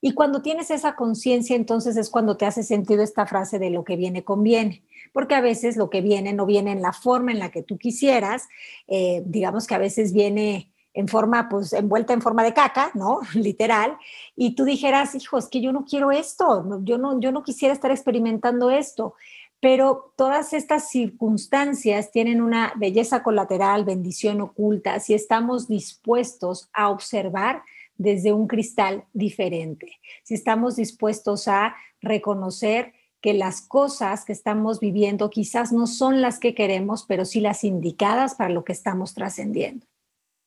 [0.00, 3.84] Y cuando tienes esa conciencia, entonces es cuando te hace sentido esta frase de lo
[3.84, 7.40] que viene conviene, porque a veces lo que viene no viene en la forma en
[7.40, 8.48] la que tú quisieras,
[8.86, 13.20] eh, digamos que a veces viene en forma, pues envuelta en forma de caca, ¿no?
[13.34, 13.96] Literal,
[14.34, 17.72] y tú dijeras, hijo, es que yo no quiero esto, yo no, yo no quisiera
[17.72, 19.14] estar experimentando esto,
[19.60, 27.62] pero todas estas circunstancias tienen una belleza colateral, bendición oculta, si estamos dispuestos a observar
[27.96, 35.30] desde un cristal diferente, si estamos dispuestos a reconocer que las cosas que estamos viviendo
[35.30, 39.86] quizás no son las que queremos, pero sí las indicadas para lo que estamos trascendiendo.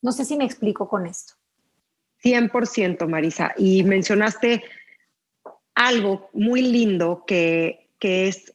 [0.01, 1.33] No sé si me explico con esto.
[2.23, 3.53] 100%, Marisa.
[3.57, 4.63] Y mencionaste
[5.75, 8.53] algo muy lindo que, es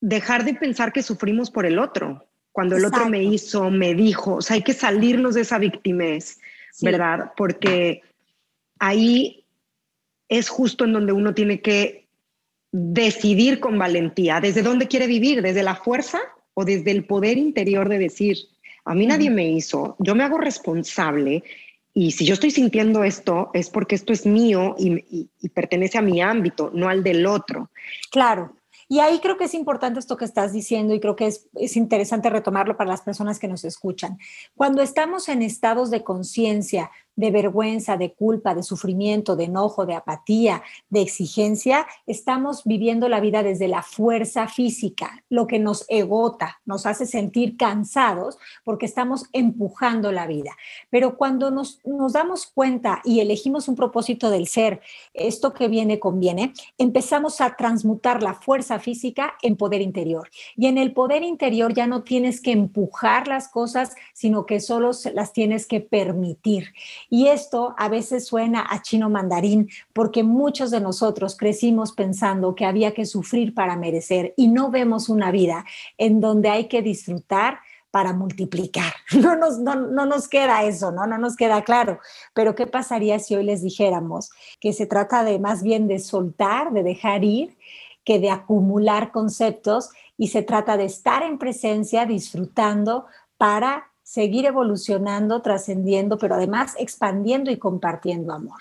[0.00, 2.26] dejar de pensar que sufrimos por el otro.
[2.52, 6.38] Cuando el otro me hizo, me dijo, o sea, hay que salirnos de esa victimez,
[6.82, 7.32] ¿verdad?
[7.36, 8.02] Porque
[8.78, 9.44] ahí
[10.28, 12.06] es justo en donde uno tiene que
[12.72, 16.20] decidir con valentía, desde dónde quiere vivir, desde la fuerza
[16.54, 18.36] o desde el poder interior de decir,
[18.84, 21.44] a mí nadie me hizo, yo me hago responsable
[21.94, 26.22] y si yo estoy sintiendo esto es porque esto es mío y, pertenece a mi
[26.22, 27.70] ámbito, no al del otro.
[28.10, 28.56] Claro.
[28.88, 31.76] Y ahí creo que es importante esto que estás diciendo y creo que es, es
[31.76, 34.18] interesante retomarlo para las personas que nos escuchan.
[34.54, 39.94] Cuando estamos en estados de conciencia de vergüenza, de culpa, de sufrimiento, de enojo, de
[39.94, 46.60] apatía, de exigencia, estamos viviendo la vida desde la fuerza física, lo que nos egota,
[46.64, 50.56] nos hace sentir cansados porque estamos empujando la vida.
[50.90, 51.80] Pero cuando nos,
[52.12, 54.80] damos cuenta y elegimos un propósito del ser,
[55.12, 60.30] esto que viene conviene, empezamos a transmutar la fuerza física en poder interior.
[60.56, 64.90] Y en el poder interior ya no tienes que empujar las cosas, sino que solo
[65.14, 66.72] las tienes que permitir.
[67.14, 72.64] Y esto a veces suena a chino mandarín porque muchos de nosotros crecimos pensando que
[72.64, 75.66] había que sufrir para merecer y no vemos una vida
[75.98, 77.58] en donde hay que disfrutar
[77.90, 78.94] para multiplicar.
[79.20, 81.06] No nos, no, nos queda eso, ¿no?
[81.06, 81.98] No nos queda claro.
[82.32, 86.72] Pero ¿qué pasaría si hoy les dijéramos que se trata de más bien de soltar,
[86.72, 87.58] de dejar ir,
[88.06, 93.04] que de acumular conceptos y se trata de estar en presencia, disfrutando
[93.36, 98.60] para seguir evolucionando, trascendiendo, pero además expandiendo y compartiendo amor.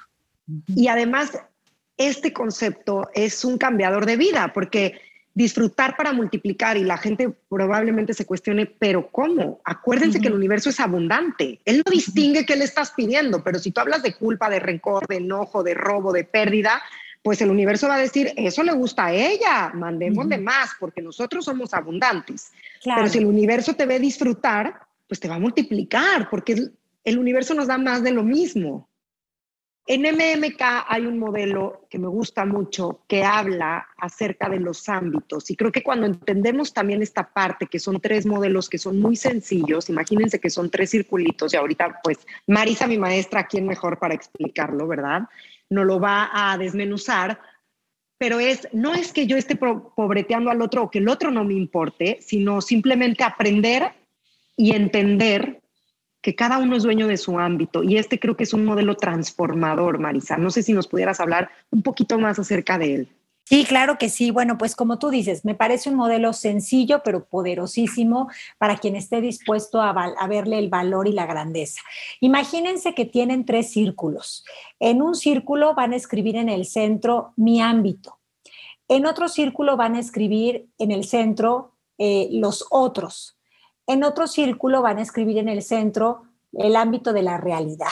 [0.68, 1.38] Y además,
[1.98, 5.02] este concepto es un cambiador de vida, porque
[5.34, 9.60] disfrutar para multiplicar y la gente probablemente se cuestione, pero ¿cómo?
[9.66, 11.60] Acuérdense que el universo es abundante.
[11.66, 15.06] Él no distingue qué le estás pidiendo, pero si tú hablas de culpa, de rencor,
[15.06, 16.82] de enojo, de robo, de pérdida,
[17.22, 21.44] pues el universo va a decir, eso le gusta a ella, mandémosle más, porque nosotros
[21.44, 22.54] somos abundantes.
[22.86, 26.70] Pero si el universo te ve disfrutar, pues te va a multiplicar, porque
[27.04, 28.90] el universo nos da más de lo mismo.
[29.86, 35.52] En MMK hay un modelo que me gusta mucho que habla acerca de los ámbitos
[35.52, 39.18] y creo que cuando entendemos también esta parte, que son tres modelos que son muy
[39.18, 44.14] sencillos, imagínense que son tres circulitos y ahorita pues Marisa, mi maestra, ¿quién mejor para
[44.14, 45.24] explicarlo, verdad?
[45.70, 47.38] No lo va a desmenuzar,
[48.18, 51.44] pero es, no es que yo esté pobreteando al otro o que el otro no
[51.44, 54.00] me importe, sino simplemente aprender
[54.56, 55.62] y entender
[56.22, 57.84] que cada uno es dueño de su ámbito.
[57.84, 60.38] Y este creo que es un modelo transformador, Marisa.
[60.38, 63.10] No sé si nos pudieras hablar un poquito más acerca de él.
[63.52, 64.32] Sí, claro que sí.
[64.32, 69.20] Bueno, pues como tú dices, me parece un modelo sencillo pero poderosísimo para quien esté
[69.20, 69.94] dispuesto a,
[70.30, 71.82] verle el valor y la grandeza.
[72.22, 74.46] Imagínense que tienen tres círculos.
[74.80, 78.20] En un círculo van a escribir en el centro mi ámbito.
[78.88, 83.38] En otro círculo van a escribir en el centro eh, los otros.
[83.92, 86.22] En otro círculo van a escribir en el centro
[86.54, 87.90] el ámbito de la realidad.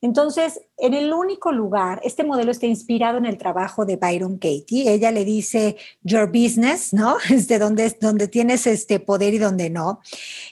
[0.00, 4.90] Entonces, en el único lugar, este modelo está inspirado en el trabajo de Byron Katie.
[4.90, 7.16] Ella le dice your business, ¿no?
[7.30, 10.00] Es de donde, donde tienes este poder y donde no.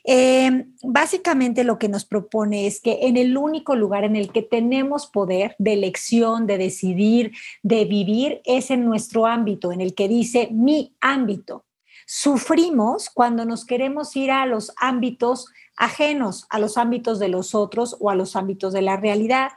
[0.05, 4.43] Eh, básicamente lo que nos propone es que en el único lugar en el que
[4.43, 10.07] tenemos poder de elección, de decidir, de vivir, es en nuestro ámbito, en el que
[10.07, 11.66] dice mi ámbito.
[12.07, 17.97] Sufrimos cuando nos queremos ir a los ámbitos ajenos a los ámbitos de los otros
[18.01, 19.51] o a los ámbitos de la realidad.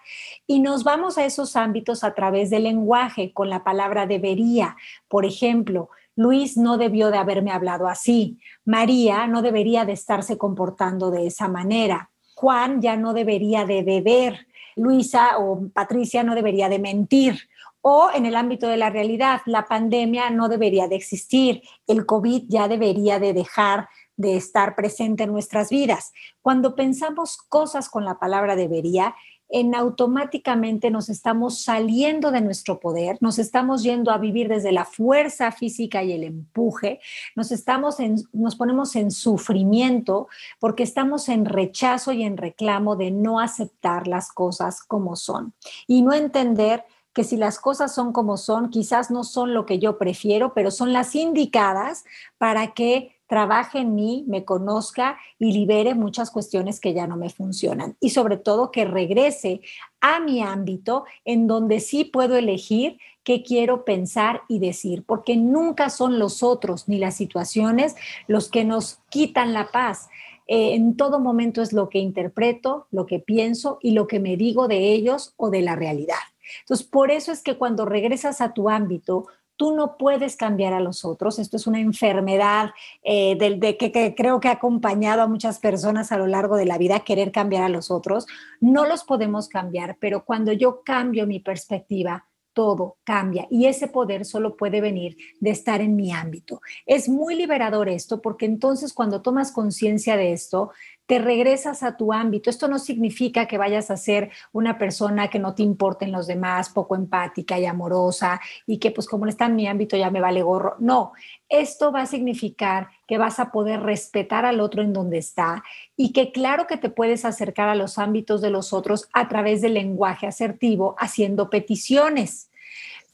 [0.46, 4.76] Y nos vamos a esos ámbitos a través del lenguaje, con la palabra debería.
[5.08, 8.40] Por ejemplo, Luis no debió de haberme hablado así.
[8.66, 12.12] María no debería de estarse comportando de esa manera.
[12.36, 14.48] Juan ya no debería de beber.
[14.76, 17.49] Luisa o Patricia no debería de mentir.
[17.82, 21.62] O en el ámbito de la realidad, la pandemia no debería de existir.
[21.88, 26.12] El COVID ya debería de dejar de estar presente en nuestras vidas.
[26.42, 29.16] Cuando pensamos cosas con la palabra debería,
[29.50, 34.86] en automáticamente nos estamos saliendo de nuestro poder, nos estamos yendo a vivir desde la
[34.86, 37.00] fuerza física y el empuje,
[37.36, 40.28] nos estamos en, nos ponemos en sufrimiento
[40.60, 45.54] porque estamos en rechazo y en reclamo de no aceptar las cosas como son
[45.88, 49.80] y no entender que si las cosas son como son, quizás no son lo que
[49.80, 52.06] yo prefiero, pero son las indicadas
[52.38, 57.30] para que trabaje en mí, me conozca y libere muchas cuestiones que ya no me
[57.30, 57.96] funcionan.
[58.00, 59.62] Y sobre todo que regrese
[60.02, 65.92] a mi ámbito en donde sí puedo elegir qué quiero pensar y decir, porque nunca
[65.92, 67.96] son los otros ni las situaciones
[68.28, 70.10] los que nos quitan la paz.
[70.48, 74.38] Eh, en todo momento es lo que interpreto, lo que pienso y lo que me
[74.38, 76.18] digo de ellos o de la realidad.
[76.62, 79.28] Entonces, por eso es que cuando regresas a tu ámbito,
[79.60, 81.38] tú no puedes cambiar a los otros.
[81.38, 82.70] Esto es una enfermedad
[83.04, 86.66] eh, de, que, que, creo que ha acompañado a muchas personas a lo largo de
[86.66, 88.26] la vida, querer cambiar a los otros.
[88.62, 94.26] No los podemos cambiar, pero cuando yo cambio mi perspectiva, todo cambia y ese poder
[94.26, 96.62] solo puede venir de estar en mi ámbito.
[96.86, 100.72] Es muy liberador esto porque entonces cuando tomas conciencia de esto,
[101.10, 102.52] te regresas a tu ámbito.
[102.52, 106.70] Esto no significa que vayas a ser una persona que no te importen los demás,
[106.70, 110.22] poco empática y amorosa y que pues como no está en mi ámbito ya me
[110.22, 110.76] vale gorro.
[110.78, 111.14] No,
[111.50, 115.64] esto va a significar que vas a poder respetar al otro en donde está
[115.96, 119.64] y que claro que te puedes acercar a los ámbitos de los otros a través
[119.64, 122.52] del lenguaje asertivo haciendo peticiones.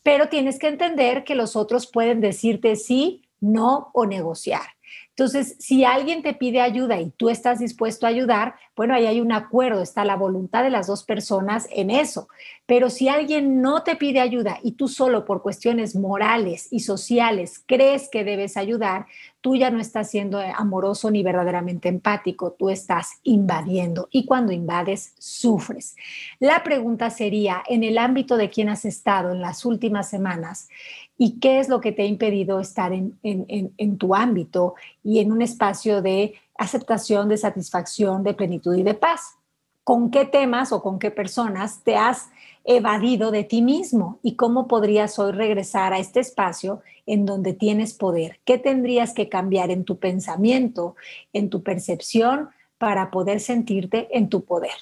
[0.04, 4.75] Pero tienes que entender que los otros pueden decirte sí, no o negociar.
[5.18, 9.22] Entonces, si alguien te pide ayuda y tú estás dispuesto a ayudar, bueno, ahí hay
[9.22, 12.28] un acuerdo, está la voluntad de las dos personas en eso.
[12.66, 17.64] Pero si alguien no te pide ayuda y tú solo por cuestiones morales y sociales
[17.66, 19.06] crees que debes ayudar,
[19.40, 25.14] tú ya no estás siendo amoroso ni verdaderamente empático, tú estás invadiendo y cuando invades,
[25.18, 25.96] sufres.
[26.40, 30.68] La pregunta sería, en el ámbito de quién has estado en las últimas semanas,
[31.18, 35.32] y qué es lo que te ha impedido estar en, en, tu ámbito y en
[35.32, 39.36] un espacio de aceptación, de satisfacción, de plenitud y de paz.
[39.84, 42.30] ¿Con qué temas o con qué personas te has
[42.64, 47.94] evadido de ti mismo y cómo podrías hoy regresar a este espacio en donde tienes
[47.94, 48.40] poder?
[48.44, 50.96] ¿Qué tendrías que cambiar en tu pensamiento,
[51.34, 54.74] en tu percepción para poder sentirte en tu poder?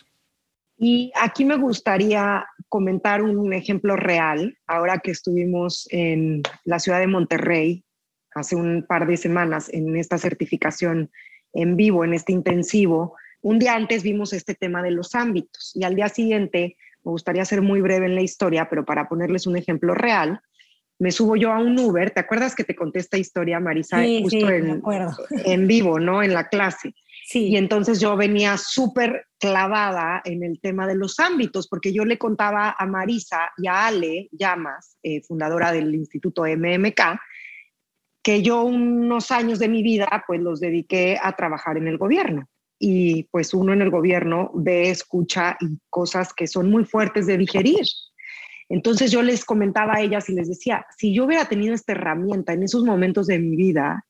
[0.86, 4.58] Y aquí me gustaría comentar un ejemplo real.
[4.68, 7.86] Ahora que estuvimos en la ciudad de Monterrey
[8.36, 11.10] hace un par de semanas en esta certificación
[11.54, 15.86] en vivo, en este intensivo, un día antes vimos este tema de los ámbitos y
[15.86, 16.76] al día siguiente,
[17.06, 20.42] me gustaría ser muy breve en la historia, pero para ponerles un ejemplo real,
[21.00, 22.12] me subo yo a un Uber.
[22.12, 24.02] ¿Te acuerdas que te conté esta historia, Marisa?
[24.02, 24.82] Sí, justo sí, en,
[25.46, 26.22] en vivo, ¿no?
[26.22, 26.94] En la clase.
[27.34, 27.48] Sí.
[27.48, 32.20] Y entonces yo venía súper clavada en el tema de los ámbitos, porque yo le
[32.20, 37.20] contaba a Marisa y a Ale Llamas, eh, fundadora del Instituto MMK,
[38.22, 42.48] que yo unos años de mi vida pues los dediqué a trabajar en el gobierno.
[42.78, 47.40] Y pues uno en el gobierno ve, escucha y cosas que son muy fuertes de
[47.40, 47.82] digerir.
[48.70, 52.54] Entonces yo les comentaba a ellas y les decía, si yo hubiera tenido esta herramienta
[52.54, 54.06] en esos momentos de mi vida,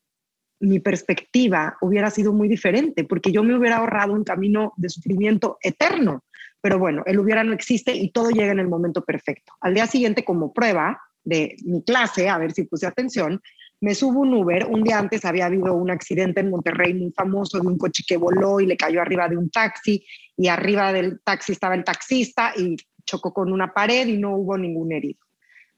[0.64, 5.58] mi perspectiva hubiera sido muy diferente, porque yo me hubiera ahorrado un camino de sufrimiento
[5.62, 6.24] eterno.
[6.62, 9.54] Pero bueno, el hubiera no existe y todo llega en el momento perfecto.
[9.60, 13.42] Al día siguiente, como prueba, de mi clase, a ver si puse atención,
[13.82, 17.60] me subo un Uber, un día antes había habido un accidente en Monterrey muy famoso
[17.60, 20.06] de un coche que voló y le cayó arriba de un taxi
[20.38, 24.58] y arriba del taxi estaba el taxista y chocó con una pared y no hubo
[24.58, 25.20] ningún herido.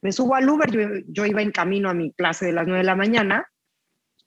[0.01, 2.85] Me subo al Uber, yo, iba en camino a mi clase de las 9 de
[2.85, 3.47] la mañana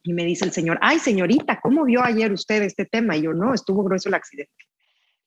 [0.08, 3.14] y me dice el señor, ay señorita, ¿cómo vio ayer usted este tema?
[3.14, 4.54] Y yo, no, estuvo grueso el accidente.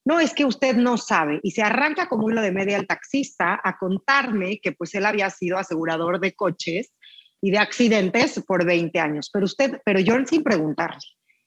[0.03, 1.39] No, es que usted no sabe.
[1.43, 5.29] Y se arranca como hilo de media el taxista a contarme que pues él había
[5.29, 6.93] sido asegurador de coches
[7.41, 10.97] y de accidentes por 20 años, pero usted, pero yo sin preguntarle.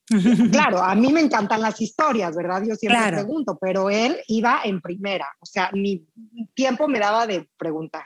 [0.52, 2.62] claro, a mí me encantan las historias, ¿verdad?
[2.64, 6.06] Yo siempre pregunto, pero él iba en primera, o sea, mi
[6.54, 8.04] tiempo me daba de preguntar.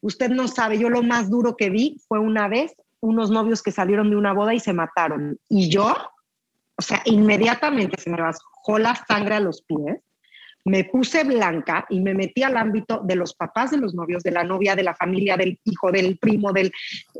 [0.00, 3.72] Usted no sabe, yo lo más duro que vi fue una vez unos novios que
[3.72, 5.38] salieron de una boda y se mataron.
[5.48, 5.94] Y yo,
[6.76, 10.00] o sea, inmediatamente se me bajó la sangre a los pies
[10.64, 14.30] me puse blanca y me metí al ámbito de los papás de los novios, de
[14.30, 16.72] la novia, de la familia, del hijo, del primo, del...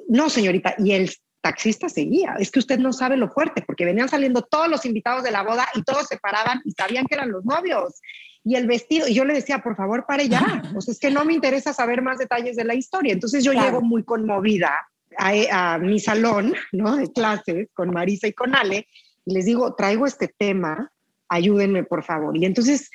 [0.08, 1.10] No, señorita, y el
[1.40, 2.36] taxista seguía.
[2.38, 5.42] Es que usted no sabe lo fuerte, porque venían saliendo todos los invitados de la
[5.42, 8.00] boda y todos se paraban y sabían que eran los novios.
[8.44, 10.62] Y el vestido, y yo le decía, por favor, pare ya.
[10.72, 13.12] Pues es que no me interesa saber más detalles de la historia.
[13.12, 14.72] Entonces yo llego muy conmovida
[15.16, 16.96] a, a mi salón, ¿no?
[16.96, 18.86] De clases con Marisa y con Ale,
[19.24, 20.90] y les digo, traigo este tema,
[21.28, 22.36] ayúdenme, por favor.
[22.36, 22.90] Y entonces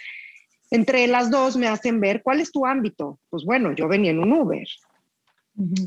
[0.72, 3.20] entre las dos me hacen ver cuál es tu ámbito.
[3.30, 4.68] Pues bueno, yo venía en un Uber.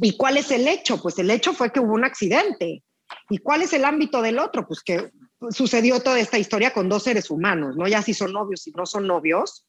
[0.01, 1.01] ¿Y cuál es el hecho?
[1.03, 2.83] Pues el hecho fue que hubo un accidente.
[3.29, 4.66] ¿Y cuál es el ámbito del otro?
[4.66, 5.11] Pues que
[5.51, 7.87] sucedió toda esta historia con dos seres humanos, ¿no?
[7.87, 9.66] Ya si son novios, si no son novios,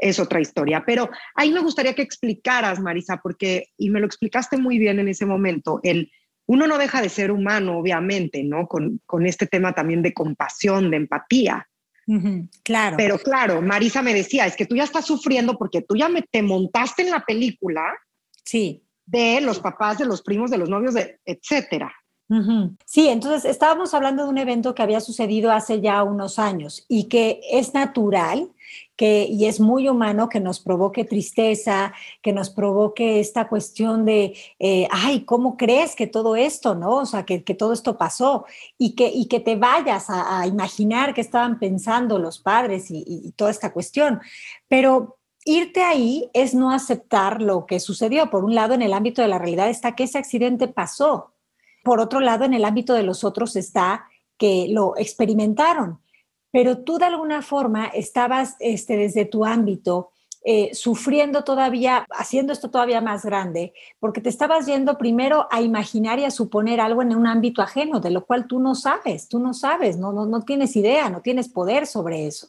[0.00, 0.82] es otra historia.
[0.86, 5.08] Pero ahí me gustaría que explicaras, Marisa, porque, y me lo explicaste muy bien en
[5.08, 6.10] ese momento, el
[6.46, 8.66] uno no deja de ser humano, obviamente, ¿no?
[8.66, 11.68] Con, con este tema también de compasión, de empatía
[12.62, 12.96] claro.
[12.96, 16.22] Pero claro, Marisa me decía, es que tú ya estás sufriendo porque tú ya me,
[16.22, 17.82] te montaste en la película.
[18.44, 18.84] Sí.
[19.06, 21.92] De los papás, de los primos, de los novios, de etcétera.
[22.86, 27.08] Sí, entonces estábamos hablando de un evento que había sucedido hace ya unos años y
[27.08, 28.50] que es natural
[28.96, 31.92] que, y es muy humano que nos provoque tristeza,
[32.22, 36.96] que nos provoque esta cuestión de, eh, ay, ¿cómo crees que todo esto, no?
[36.96, 38.46] O sea, que, todo esto pasó
[38.78, 43.50] y que, y que te vayas a, imaginar qué estaban pensando los padres y toda
[43.50, 44.20] esta cuestión.
[44.68, 48.30] Pero irte ahí es no aceptar lo que sucedió.
[48.30, 51.32] Por un lado, en el ámbito de la realidad está que ese accidente pasó
[51.82, 54.06] por otro lado, en el ámbito de los otros está
[54.36, 56.00] que lo experimentaron,
[56.50, 60.10] pero tú de alguna forma estabas este, desde tu ámbito
[60.42, 66.18] eh, sufriendo todavía, haciendo esto todavía más grande, porque te estabas yendo primero a imaginar
[66.18, 69.38] y a suponer algo en un ámbito ajeno, de lo cual tú no sabes, tú
[69.38, 72.48] no sabes, no, no, no tienes idea, no tienes poder sobre eso.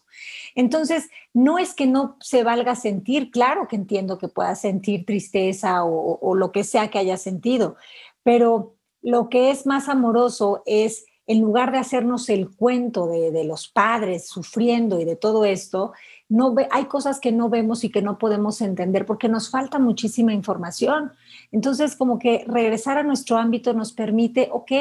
[0.55, 5.83] Entonces, no es que no se valga sentir, claro que entiendo que puedas sentir tristeza
[5.83, 7.75] o, o lo que sea que hayas sentido,
[8.23, 13.67] pero lo que es más amoroso es, en lugar de hacernos el cuento de, los
[13.67, 15.93] padres sufriendo y de todo esto,
[16.29, 20.33] no hay cosas que no vemos y que no podemos entender porque nos falta muchísima
[20.33, 21.11] información.
[21.51, 24.71] Entonces, como que regresar a nuestro ámbito nos permite, ok,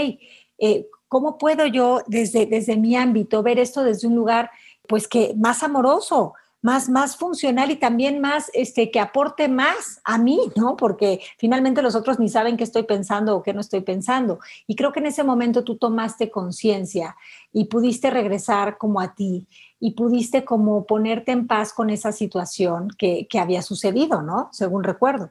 [0.58, 4.50] eh, ¿cómo puedo yo desde, desde mi ámbito ver esto desde un lugar
[4.88, 6.34] pues que más amoroso?
[6.62, 10.76] Más, más funcional y también más, este, que aporte más a mí, ¿no?
[10.76, 14.38] Porque finalmente los otros ni saben qué estoy pensando o qué no estoy pensando.
[14.66, 17.16] Y creo que en ese momento tú tomaste conciencia
[17.52, 19.46] y pudiste regresar como a ti
[19.78, 24.48] y pudiste como ponerte en paz con esa situación que, que había sucedido, ¿no?
[24.52, 25.30] Según recuerdo.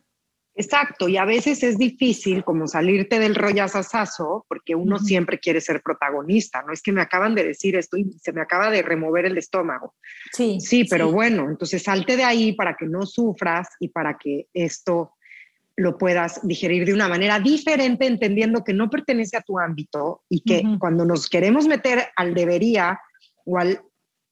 [0.60, 5.82] Exacto, y a veces es difícil como salirte del rollazazazo porque uno siempre quiere ser
[5.82, 9.26] protagonista, no es que me acaban de decir esto y se me acaba de remover
[9.26, 9.96] el estómago.
[10.34, 10.60] Sí.
[10.60, 15.14] Sí, pero bueno, entonces salte de ahí para que no sufras y para que esto
[15.78, 20.42] lo puedas digerir de una manera diferente, entendiendo que no pertenece a tu ámbito y
[20.42, 23.00] que cuando nos queremos meter al debería
[23.46, 23.80] o al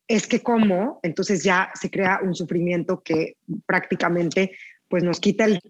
[0.10, 4.58] es que cómo, entonces ya se crea un sufrimiento que prácticamente
[4.90, 5.62] pues nos quita el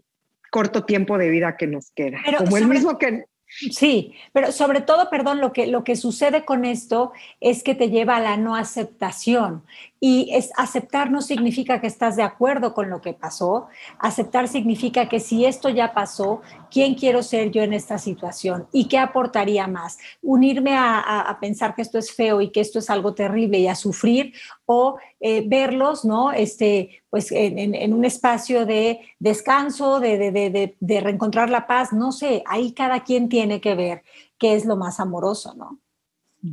[0.51, 2.19] corto tiempo de vida que nos queda.
[2.37, 3.25] Como el mismo que...
[3.49, 7.89] Sí, pero sobre todo, perdón, lo que, lo que sucede con esto es que te
[7.89, 9.63] lleva a la no aceptación.
[9.99, 13.67] Y es, aceptar no significa que estás de acuerdo con lo que pasó.
[13.99, 18.67] Aceptar significa que si esto ya pasó, ¿quién quiero ser yo en esta situación?
[18.71, 19.97] ¿Y qué aportaría más?
[20.21, 23.75] ¿Unirme a, pensar que esto es feo y que esto es algo terrible y a
[23.75, 24.33] sufrir?
[24.65, 26.31] ¿O eh, verlos, ¿no?
[26.31, 33.03] Este, pues en, un espacio de descanso, de, reencontrar la paz, no sé, ahí cada
[33.03, 34.03] quien tiene que ver
[34.37, 35.79] qué es lo más amoroso, ¿no?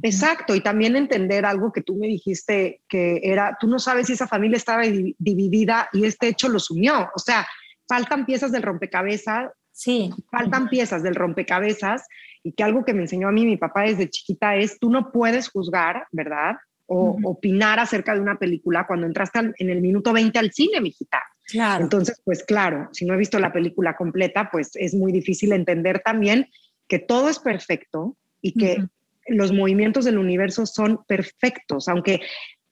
[0.03, 4.15] Exacto, y también entender algo que tú me dijiste, que era, tú no sabes si
[4.15, 7.09] esa familia estaba dividida y este hecho los unió.
[7.15, 7.47] O sea,
[7.89, 10.11] faltan piezas del rompecabezas Sí.
[10.31, 12.07] Faltan piezas del rompecabezas
[12.45, 15.11] y que algo que me enseñó a mí mi papá desde chiquita es, tú no
[15.11, 16.55] puedes juzgar, ¿verdad?
[16.87, 21.23] O opinar acerca de una película cuando entraste en el minuto 20 al cine, mijita.
[21.49, 21.83] Claro.
[21.83, 26.01] Entonces, pues claro, si no he visto la película completa, pues es muy difícil entender
[26.05, 26.47] también
[26.87, 28.87] que todo es perfecto y que
[29.27, 32.21] los movimientos del universo son perfectos, aunque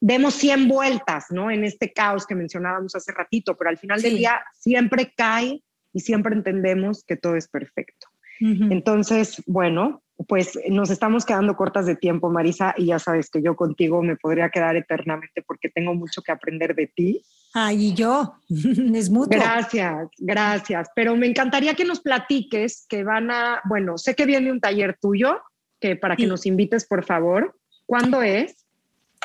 [0.00, 1.50] demos 100 vueltas, ¿no?
[1.50, 6.00] En este caos que mencionábamos hace ratito, pero al final del día siempre cae y
[6.00, 8.08] siempre entendemos que todo es perfecto.
[8.40, 13.54] Entonces, bueno, pues nos estamos quedando cortas de tiempo, Marisa, y ya sabes que yo
[13.54, 17.24] contigo me podría quedar eternamente porque tengo mucho que aprender de ti.
[17.54, 19.28] Ay, y yo, es mutuo.
[19.30, 20.88] Gracias, gracias.
[20.96, 24.98] Pero me encantaría que nos platiques que van a, bueno, sé que viene un taller
[25.00, 25.40] tuyo,
[25.82, 27.54] que para que nos invites, por favor.
[27.84, 28.56] ¿Cuándo es?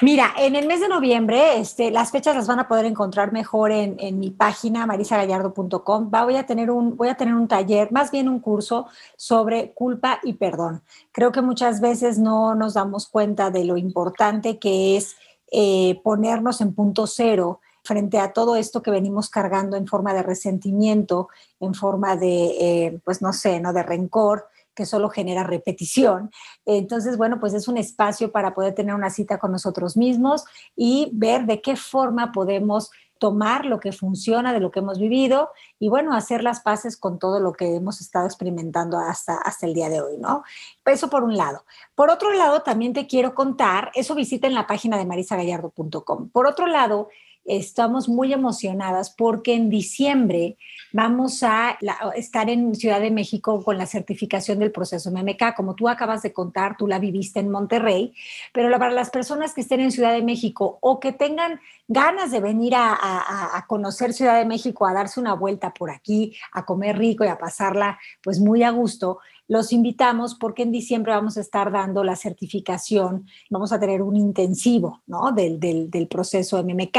[0.02, 3.72] Mira, en el mes de noviembre, este, las fechas las van a poder encontrar mejor
[3.72, 6.12] en, mi página marisagallardo.com.
[6.12, 10.20] Voy a tener un, voy a tener un taller, más bien un curso sobre culpa
[10.22, 10.84] y perdón.
[11.12, 15.16] Creo que muchas veces no nos damos cuenta de lo importante que es
[15.52, 20.22] eh, ponernos en punto cero frente a todo esto que venimos cargando en forma de
[20.22, 21.30] resentimiento,
[21.60, 24.48] en forma de, eh, pues no sé, no de rencor
[24.78, 26.30] que solo genera repetición.
[26.68, 31.10] Entonces, bueno, pues es un espacio para poder tener una cita con nosotros mismos y
[31.14, 35.50] ver de qué forma podemos tomar lo que funciona de lo que hemos vivido
[35.80, 39.74] y bueno, hacer las paces con todo lo que hemos estado experimentando hasta, hasta el
[39.74, 40.44] día de hoy, ¿no?
[40.86, 41.66] Eso por un lado.
[41.96, 46.30] Por otro lado, también te quiero contar, eso visita en la página de marisagallardo.com.
[46.30, 47.10] Por otro lado,
[47.44, 50.58] estamos muy emocionadas porque en diciembre
[50.94, 51.78] vamos a
[52.16, 55.56] estar en Ciudad de México con la certificación del proceso MMK.
[55.56, 58.14] Como tú acabas de contar, tú la viviste en Monterrey,
[58.54, 62.40] pero para las personas que estén en Ciudad de México o que tengan ganas de
[62.40, 67.24] venir a, conocer Ciudad de México, a darse una vuelta por aquí, a comer rico
[67.24, 71.72] y a pasarla pues muy a gusto, los invitamos porque en diciembre vamos a estar
[71.72, 75.32] dando la certificación, vamos a tener un intensivo ¿no?
[75.32, 76.98] del, del, proceso MMK.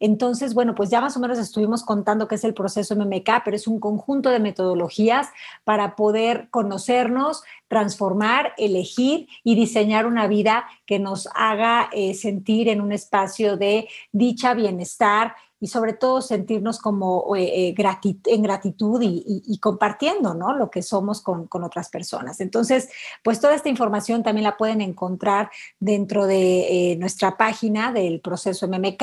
[0.00, 3.56] Entonces, bueno, pues ya más o menos estuvimos contando qué es el proceso MMK, pero
[3.56, 5.28] es un conjunto de metodologías
[5.64, 12.80] para poder conocernos, transformar, elegir y diseñar una vida que nos haga eh, sentir en
[12.80, 17.74] un espacio de dicha, bienestar y sobre todo sentirnos como eh, eh,
[18.26, 20.56] en gratitud y, compartiendo ¿no?
[20.56, 22.40] lo que somos con, otras personas.
[22.40, 22.88] Entonces,
[23.24, 25.50] pues toda esta información también la pueden encontrar
[25.80, 29.02] dentro de nuestra página del proceso MMK,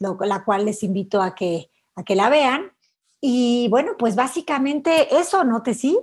[0.00, 2.72] la cual les invito a que, a que la vean.
[3.20, 5.98] Y bueno, pues básicamente eso, ¿no, te sí?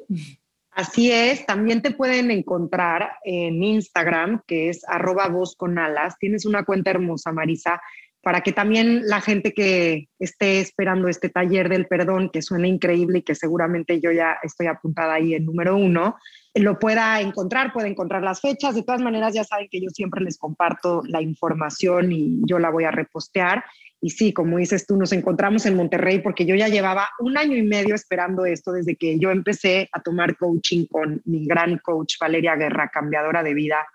[0.72, 6.18] Así es, también te pueden encontrar en Instagram, que es arroba voz con alas.
[6.18, 7.82] Tienes una cuenta hermosa, Marisa,
[8.22, 13.20] para que también la gente que esté esperando este taller del perdón, que suena increíble
[13.20, 16.18] y que seguramente yo ya estoy apuntada ahí en número uno,
[16.54, 18.76] lo pueda encontrar, puede encontrar las fechas.
[18.76, 22.70] De todas maneras, ya saben que yo siempre les comparto la información y yo la
[22.70, 23.64] voy a repostear.
[24.02, 27.56] Y sí, como dices tú, nos encontramos en Monterrey porque yo ya llevaba un año
[27.56, 32.16] y medio esperando esto desde que yo empecé a tomar coaching con mi gran coach
[32.20, 33.86] Valeria Guerra, cambiadora de vida,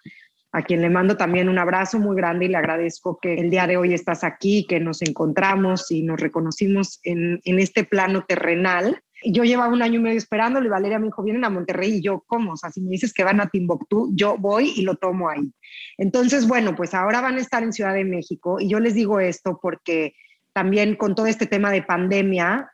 [0.52, 3.66] a quien le mando también un abrazo muy grande y le agradezco que el día
[3.66, 9.02] de hoy estás aquí, que nos encontramos y nos reconocimos en, en este plano terrenal
[9.24, 12.02] yo llevaba un año y medio esperándolo y Valeria me dijo, vienen a Monterrey y
[12.02, 12.52] yo, ¿cómo?
[12.52, 15.52] O sea, si me dices que van a Timbuktu, yo voy y lo tomo ahí.
[15.96, 19.20] Entonces, bueno, pues ahora van a estar en Ciudad de México y yo les digo
[19.20, 20.14] esto porque
[20.52, 22.70] también con todo este tema de pandemia,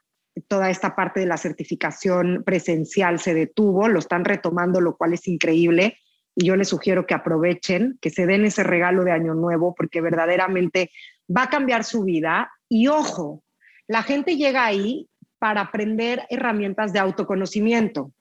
[0.48, 5.26] toda esta parte de la certificación presencial se detuvo, lo están retomando, lo cual es
[5.28, 5.98] increíble.
[6.34, 10.00] Y yo les sugiero que aprovechen, que se den ese regalo de Año Nuevo, porque
[10.00, 10.90] verdaderamente
[11.34, 12.50] va a cambiar su vida.
[12.68, 13.42] Y ojo,
[13.86, 15.08] la gente llega ahí
[15.38, 18.12] para aprender herramientas de autoconocimiento.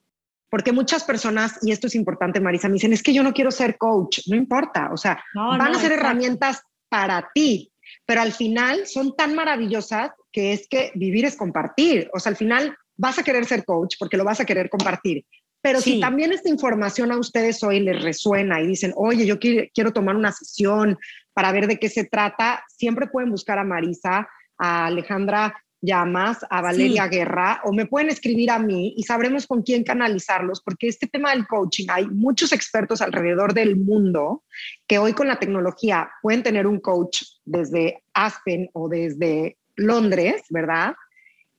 [0.49, 3.51] Porque muchas personas, y esto es importante, Marisa, me dicen, es que yo no quiero
[3.51, 7.71] ser coach, no importa, o sea, van a ser herramientas para ti,
[8.05, 12.35] pero al final son tan maravillosas que es que vivir es compartir, o sea, al
[12.35, 15.25] final vas a querer ser coach porque lo vas a querer compartir.
[15.61, 19.93] Pero si también esta información a ustedes hoy les resuena y dicen, oye, yo quiero
[19.93, 20.97] tomar una sesión
[21.33, 26.61] para ver de qué se trata, siempre pueden buscar a Marisa, a Alejandra llamas a
[26.61, 31.07] Valeria Guerra o me pueden escribir a mí y sabremos con quién canalizarlos, porque este
[31.07, 34.43] tema del coaching, hay muchos expertos alrededor del mundo
[34.87, 40.93] que hoy con la tecnología pueden tener un coach desde Aspen o desde Londres, ¿verdad?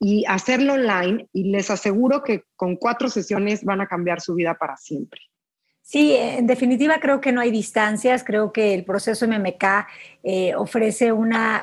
[0.04, 4.54] Y hacerlo online y les aseguro que con cuatro sesiones van a cambiar su vida
[4.54, 5.20] para siempre.
[5.80, 9.64] Sí, en definitiva creo que no hay distancias, creo que el proceso MMK
[10.22, 11.62] eh, ofrece una,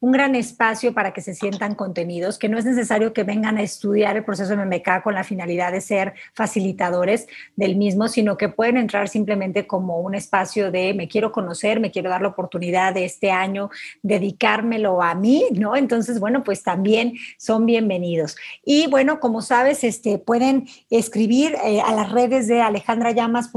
[0.00, 3.62] un gran espacio para que se sientan contenidos, que no es necesario que vengan a
[3.62, 7.26] estudiar el proceso MMK con la finalidad de ser facilitadores
[7.56, 11.90] del mismo, sino que pueden entrar simplemente como un espacio de me quiero conocer, me
[11.90, 13.70] quiero dar la oportunidad de este año
[14.02, 15.76] dedicármelo a mí, ¿no?
[15.76, 18.36] Entonces, bueno, pues también son bienvenidos.
[18.64, 23.50] Y bueno, como sabes, este, pueden escribir eh, a las redes de Alejandra Llamas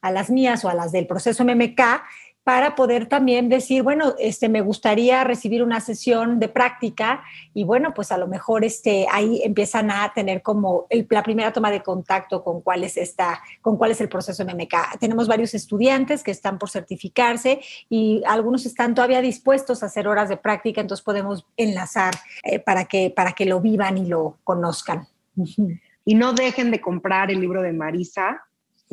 [0.00, 1.80] a las mías o a las del proceso MMK,
[2.44, 7.24] para poder también decir, bueno, este, me gustaría recibir una sesión de práctica
[7.54, 11.70] y bueno, pues a lo mejor este, ahí empiezan a tener como la primera toma
[11.70, 14.98] de contacto con cuál es esta, con cuál es el proceso MMK.
[15.00, 20.28] Tenemos varios estudiantes que están por certificarse y algunos están todavía dispuestos a hacer horas
[20.28, 25.08] de práctica, entonces podemos enlazar eh, para, que, para que lo vivan y lo conozcan.
[26.04, 28.42] Y no dejen de comprar el libro de Marisa,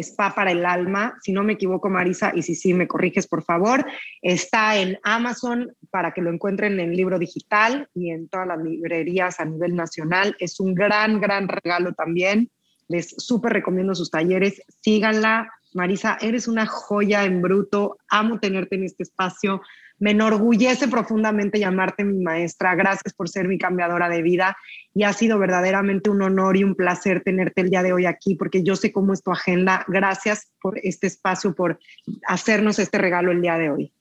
[0.04, 3.44] Spa para el alma, si no me equivoco Marisa, y si sí me corriges por
[3.44, 3.86] favor,
[4.22, 9.40] está en Amazon para que lo encuentren en libro digital y en todas las librerías
[9.40, 10.36] a nivel nacional.
[10.40, 12.50] Es un gran, gran regalo también.
[12.88, 14.62] Les súper recomiendo sus talleres.
[14.82, 15.50] Síganla.
[15.74, 17.98] Marisa, eres una joya en bruto.
[18.10, 19.62] Amo tenerte en este espacio.
[20.02, 22.74] Me enorgullece profundamente llamarte mi maestra.
[22.74, 24.58] Gracias por ser mi cambiadora de vida
[24.96, 28.34] y ha sido verdaderamente un honor y un placer tenerte el día de hoy aquí
[28.34, 29.86] porque yo sé cómo es tu agenda.
[29.88, 31.80] Gracias por este espacio, por
[32.26, 33.94] hacernos este regalo el día de hoy.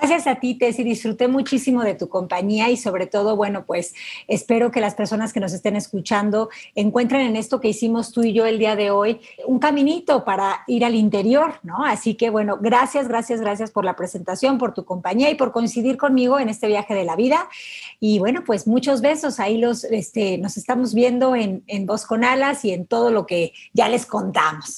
[0.00, 0.84] Gracias a ti, Tessy.
[0.84, 3.94] Disfruté muchísimo de tu compañía y sobre todo, bueno, pues
[4.28, 8.32] espero que las personas que nos estén escuchando encuentren en esto que hicimos tú y
[8.32, 11.84] yo el día de hoy un caminito para ir al interior, ¿no?
[11.84, 15.96] Así que, bueno, gracias, gracias, gracias por la presentación, por tu compañía y por coincidir
[15.96, 17.48] conmigo en este viaje de la vida.
[17.98, 19.40] Y bueno, pues muchos besos.
[19.40, 23.26] Ahí los, este, nos estamos viendo en, en Voz con Alas y en todo lo
[23.26, 24.76] que ya les contamos.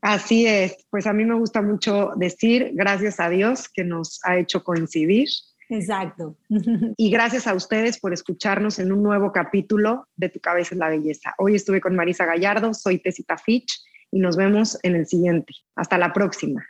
[0.00, 0.76] Así es.
[0.90, 5.28] Pues a mí me gusta mucho decir gracias a Dios que nos ha hecho coincidir.
[5.68, 6.36] Exacto.
[6.96, 10.88] Y gracias a ustedes por escucharnos en un nuevo capítulo de Tu cabeza es la
[10.88, 11.34] belleza.
[11.38, 15.54] Hoy estuve con Marisa Gallardo, soy Tesita Fitch y nos vemos en el siguiente.
[15.76, 16.64] Hasta la próxima.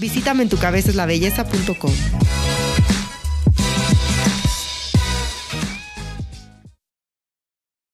[0.00, 2.47] Visítame en tucabezaslabelleza.com.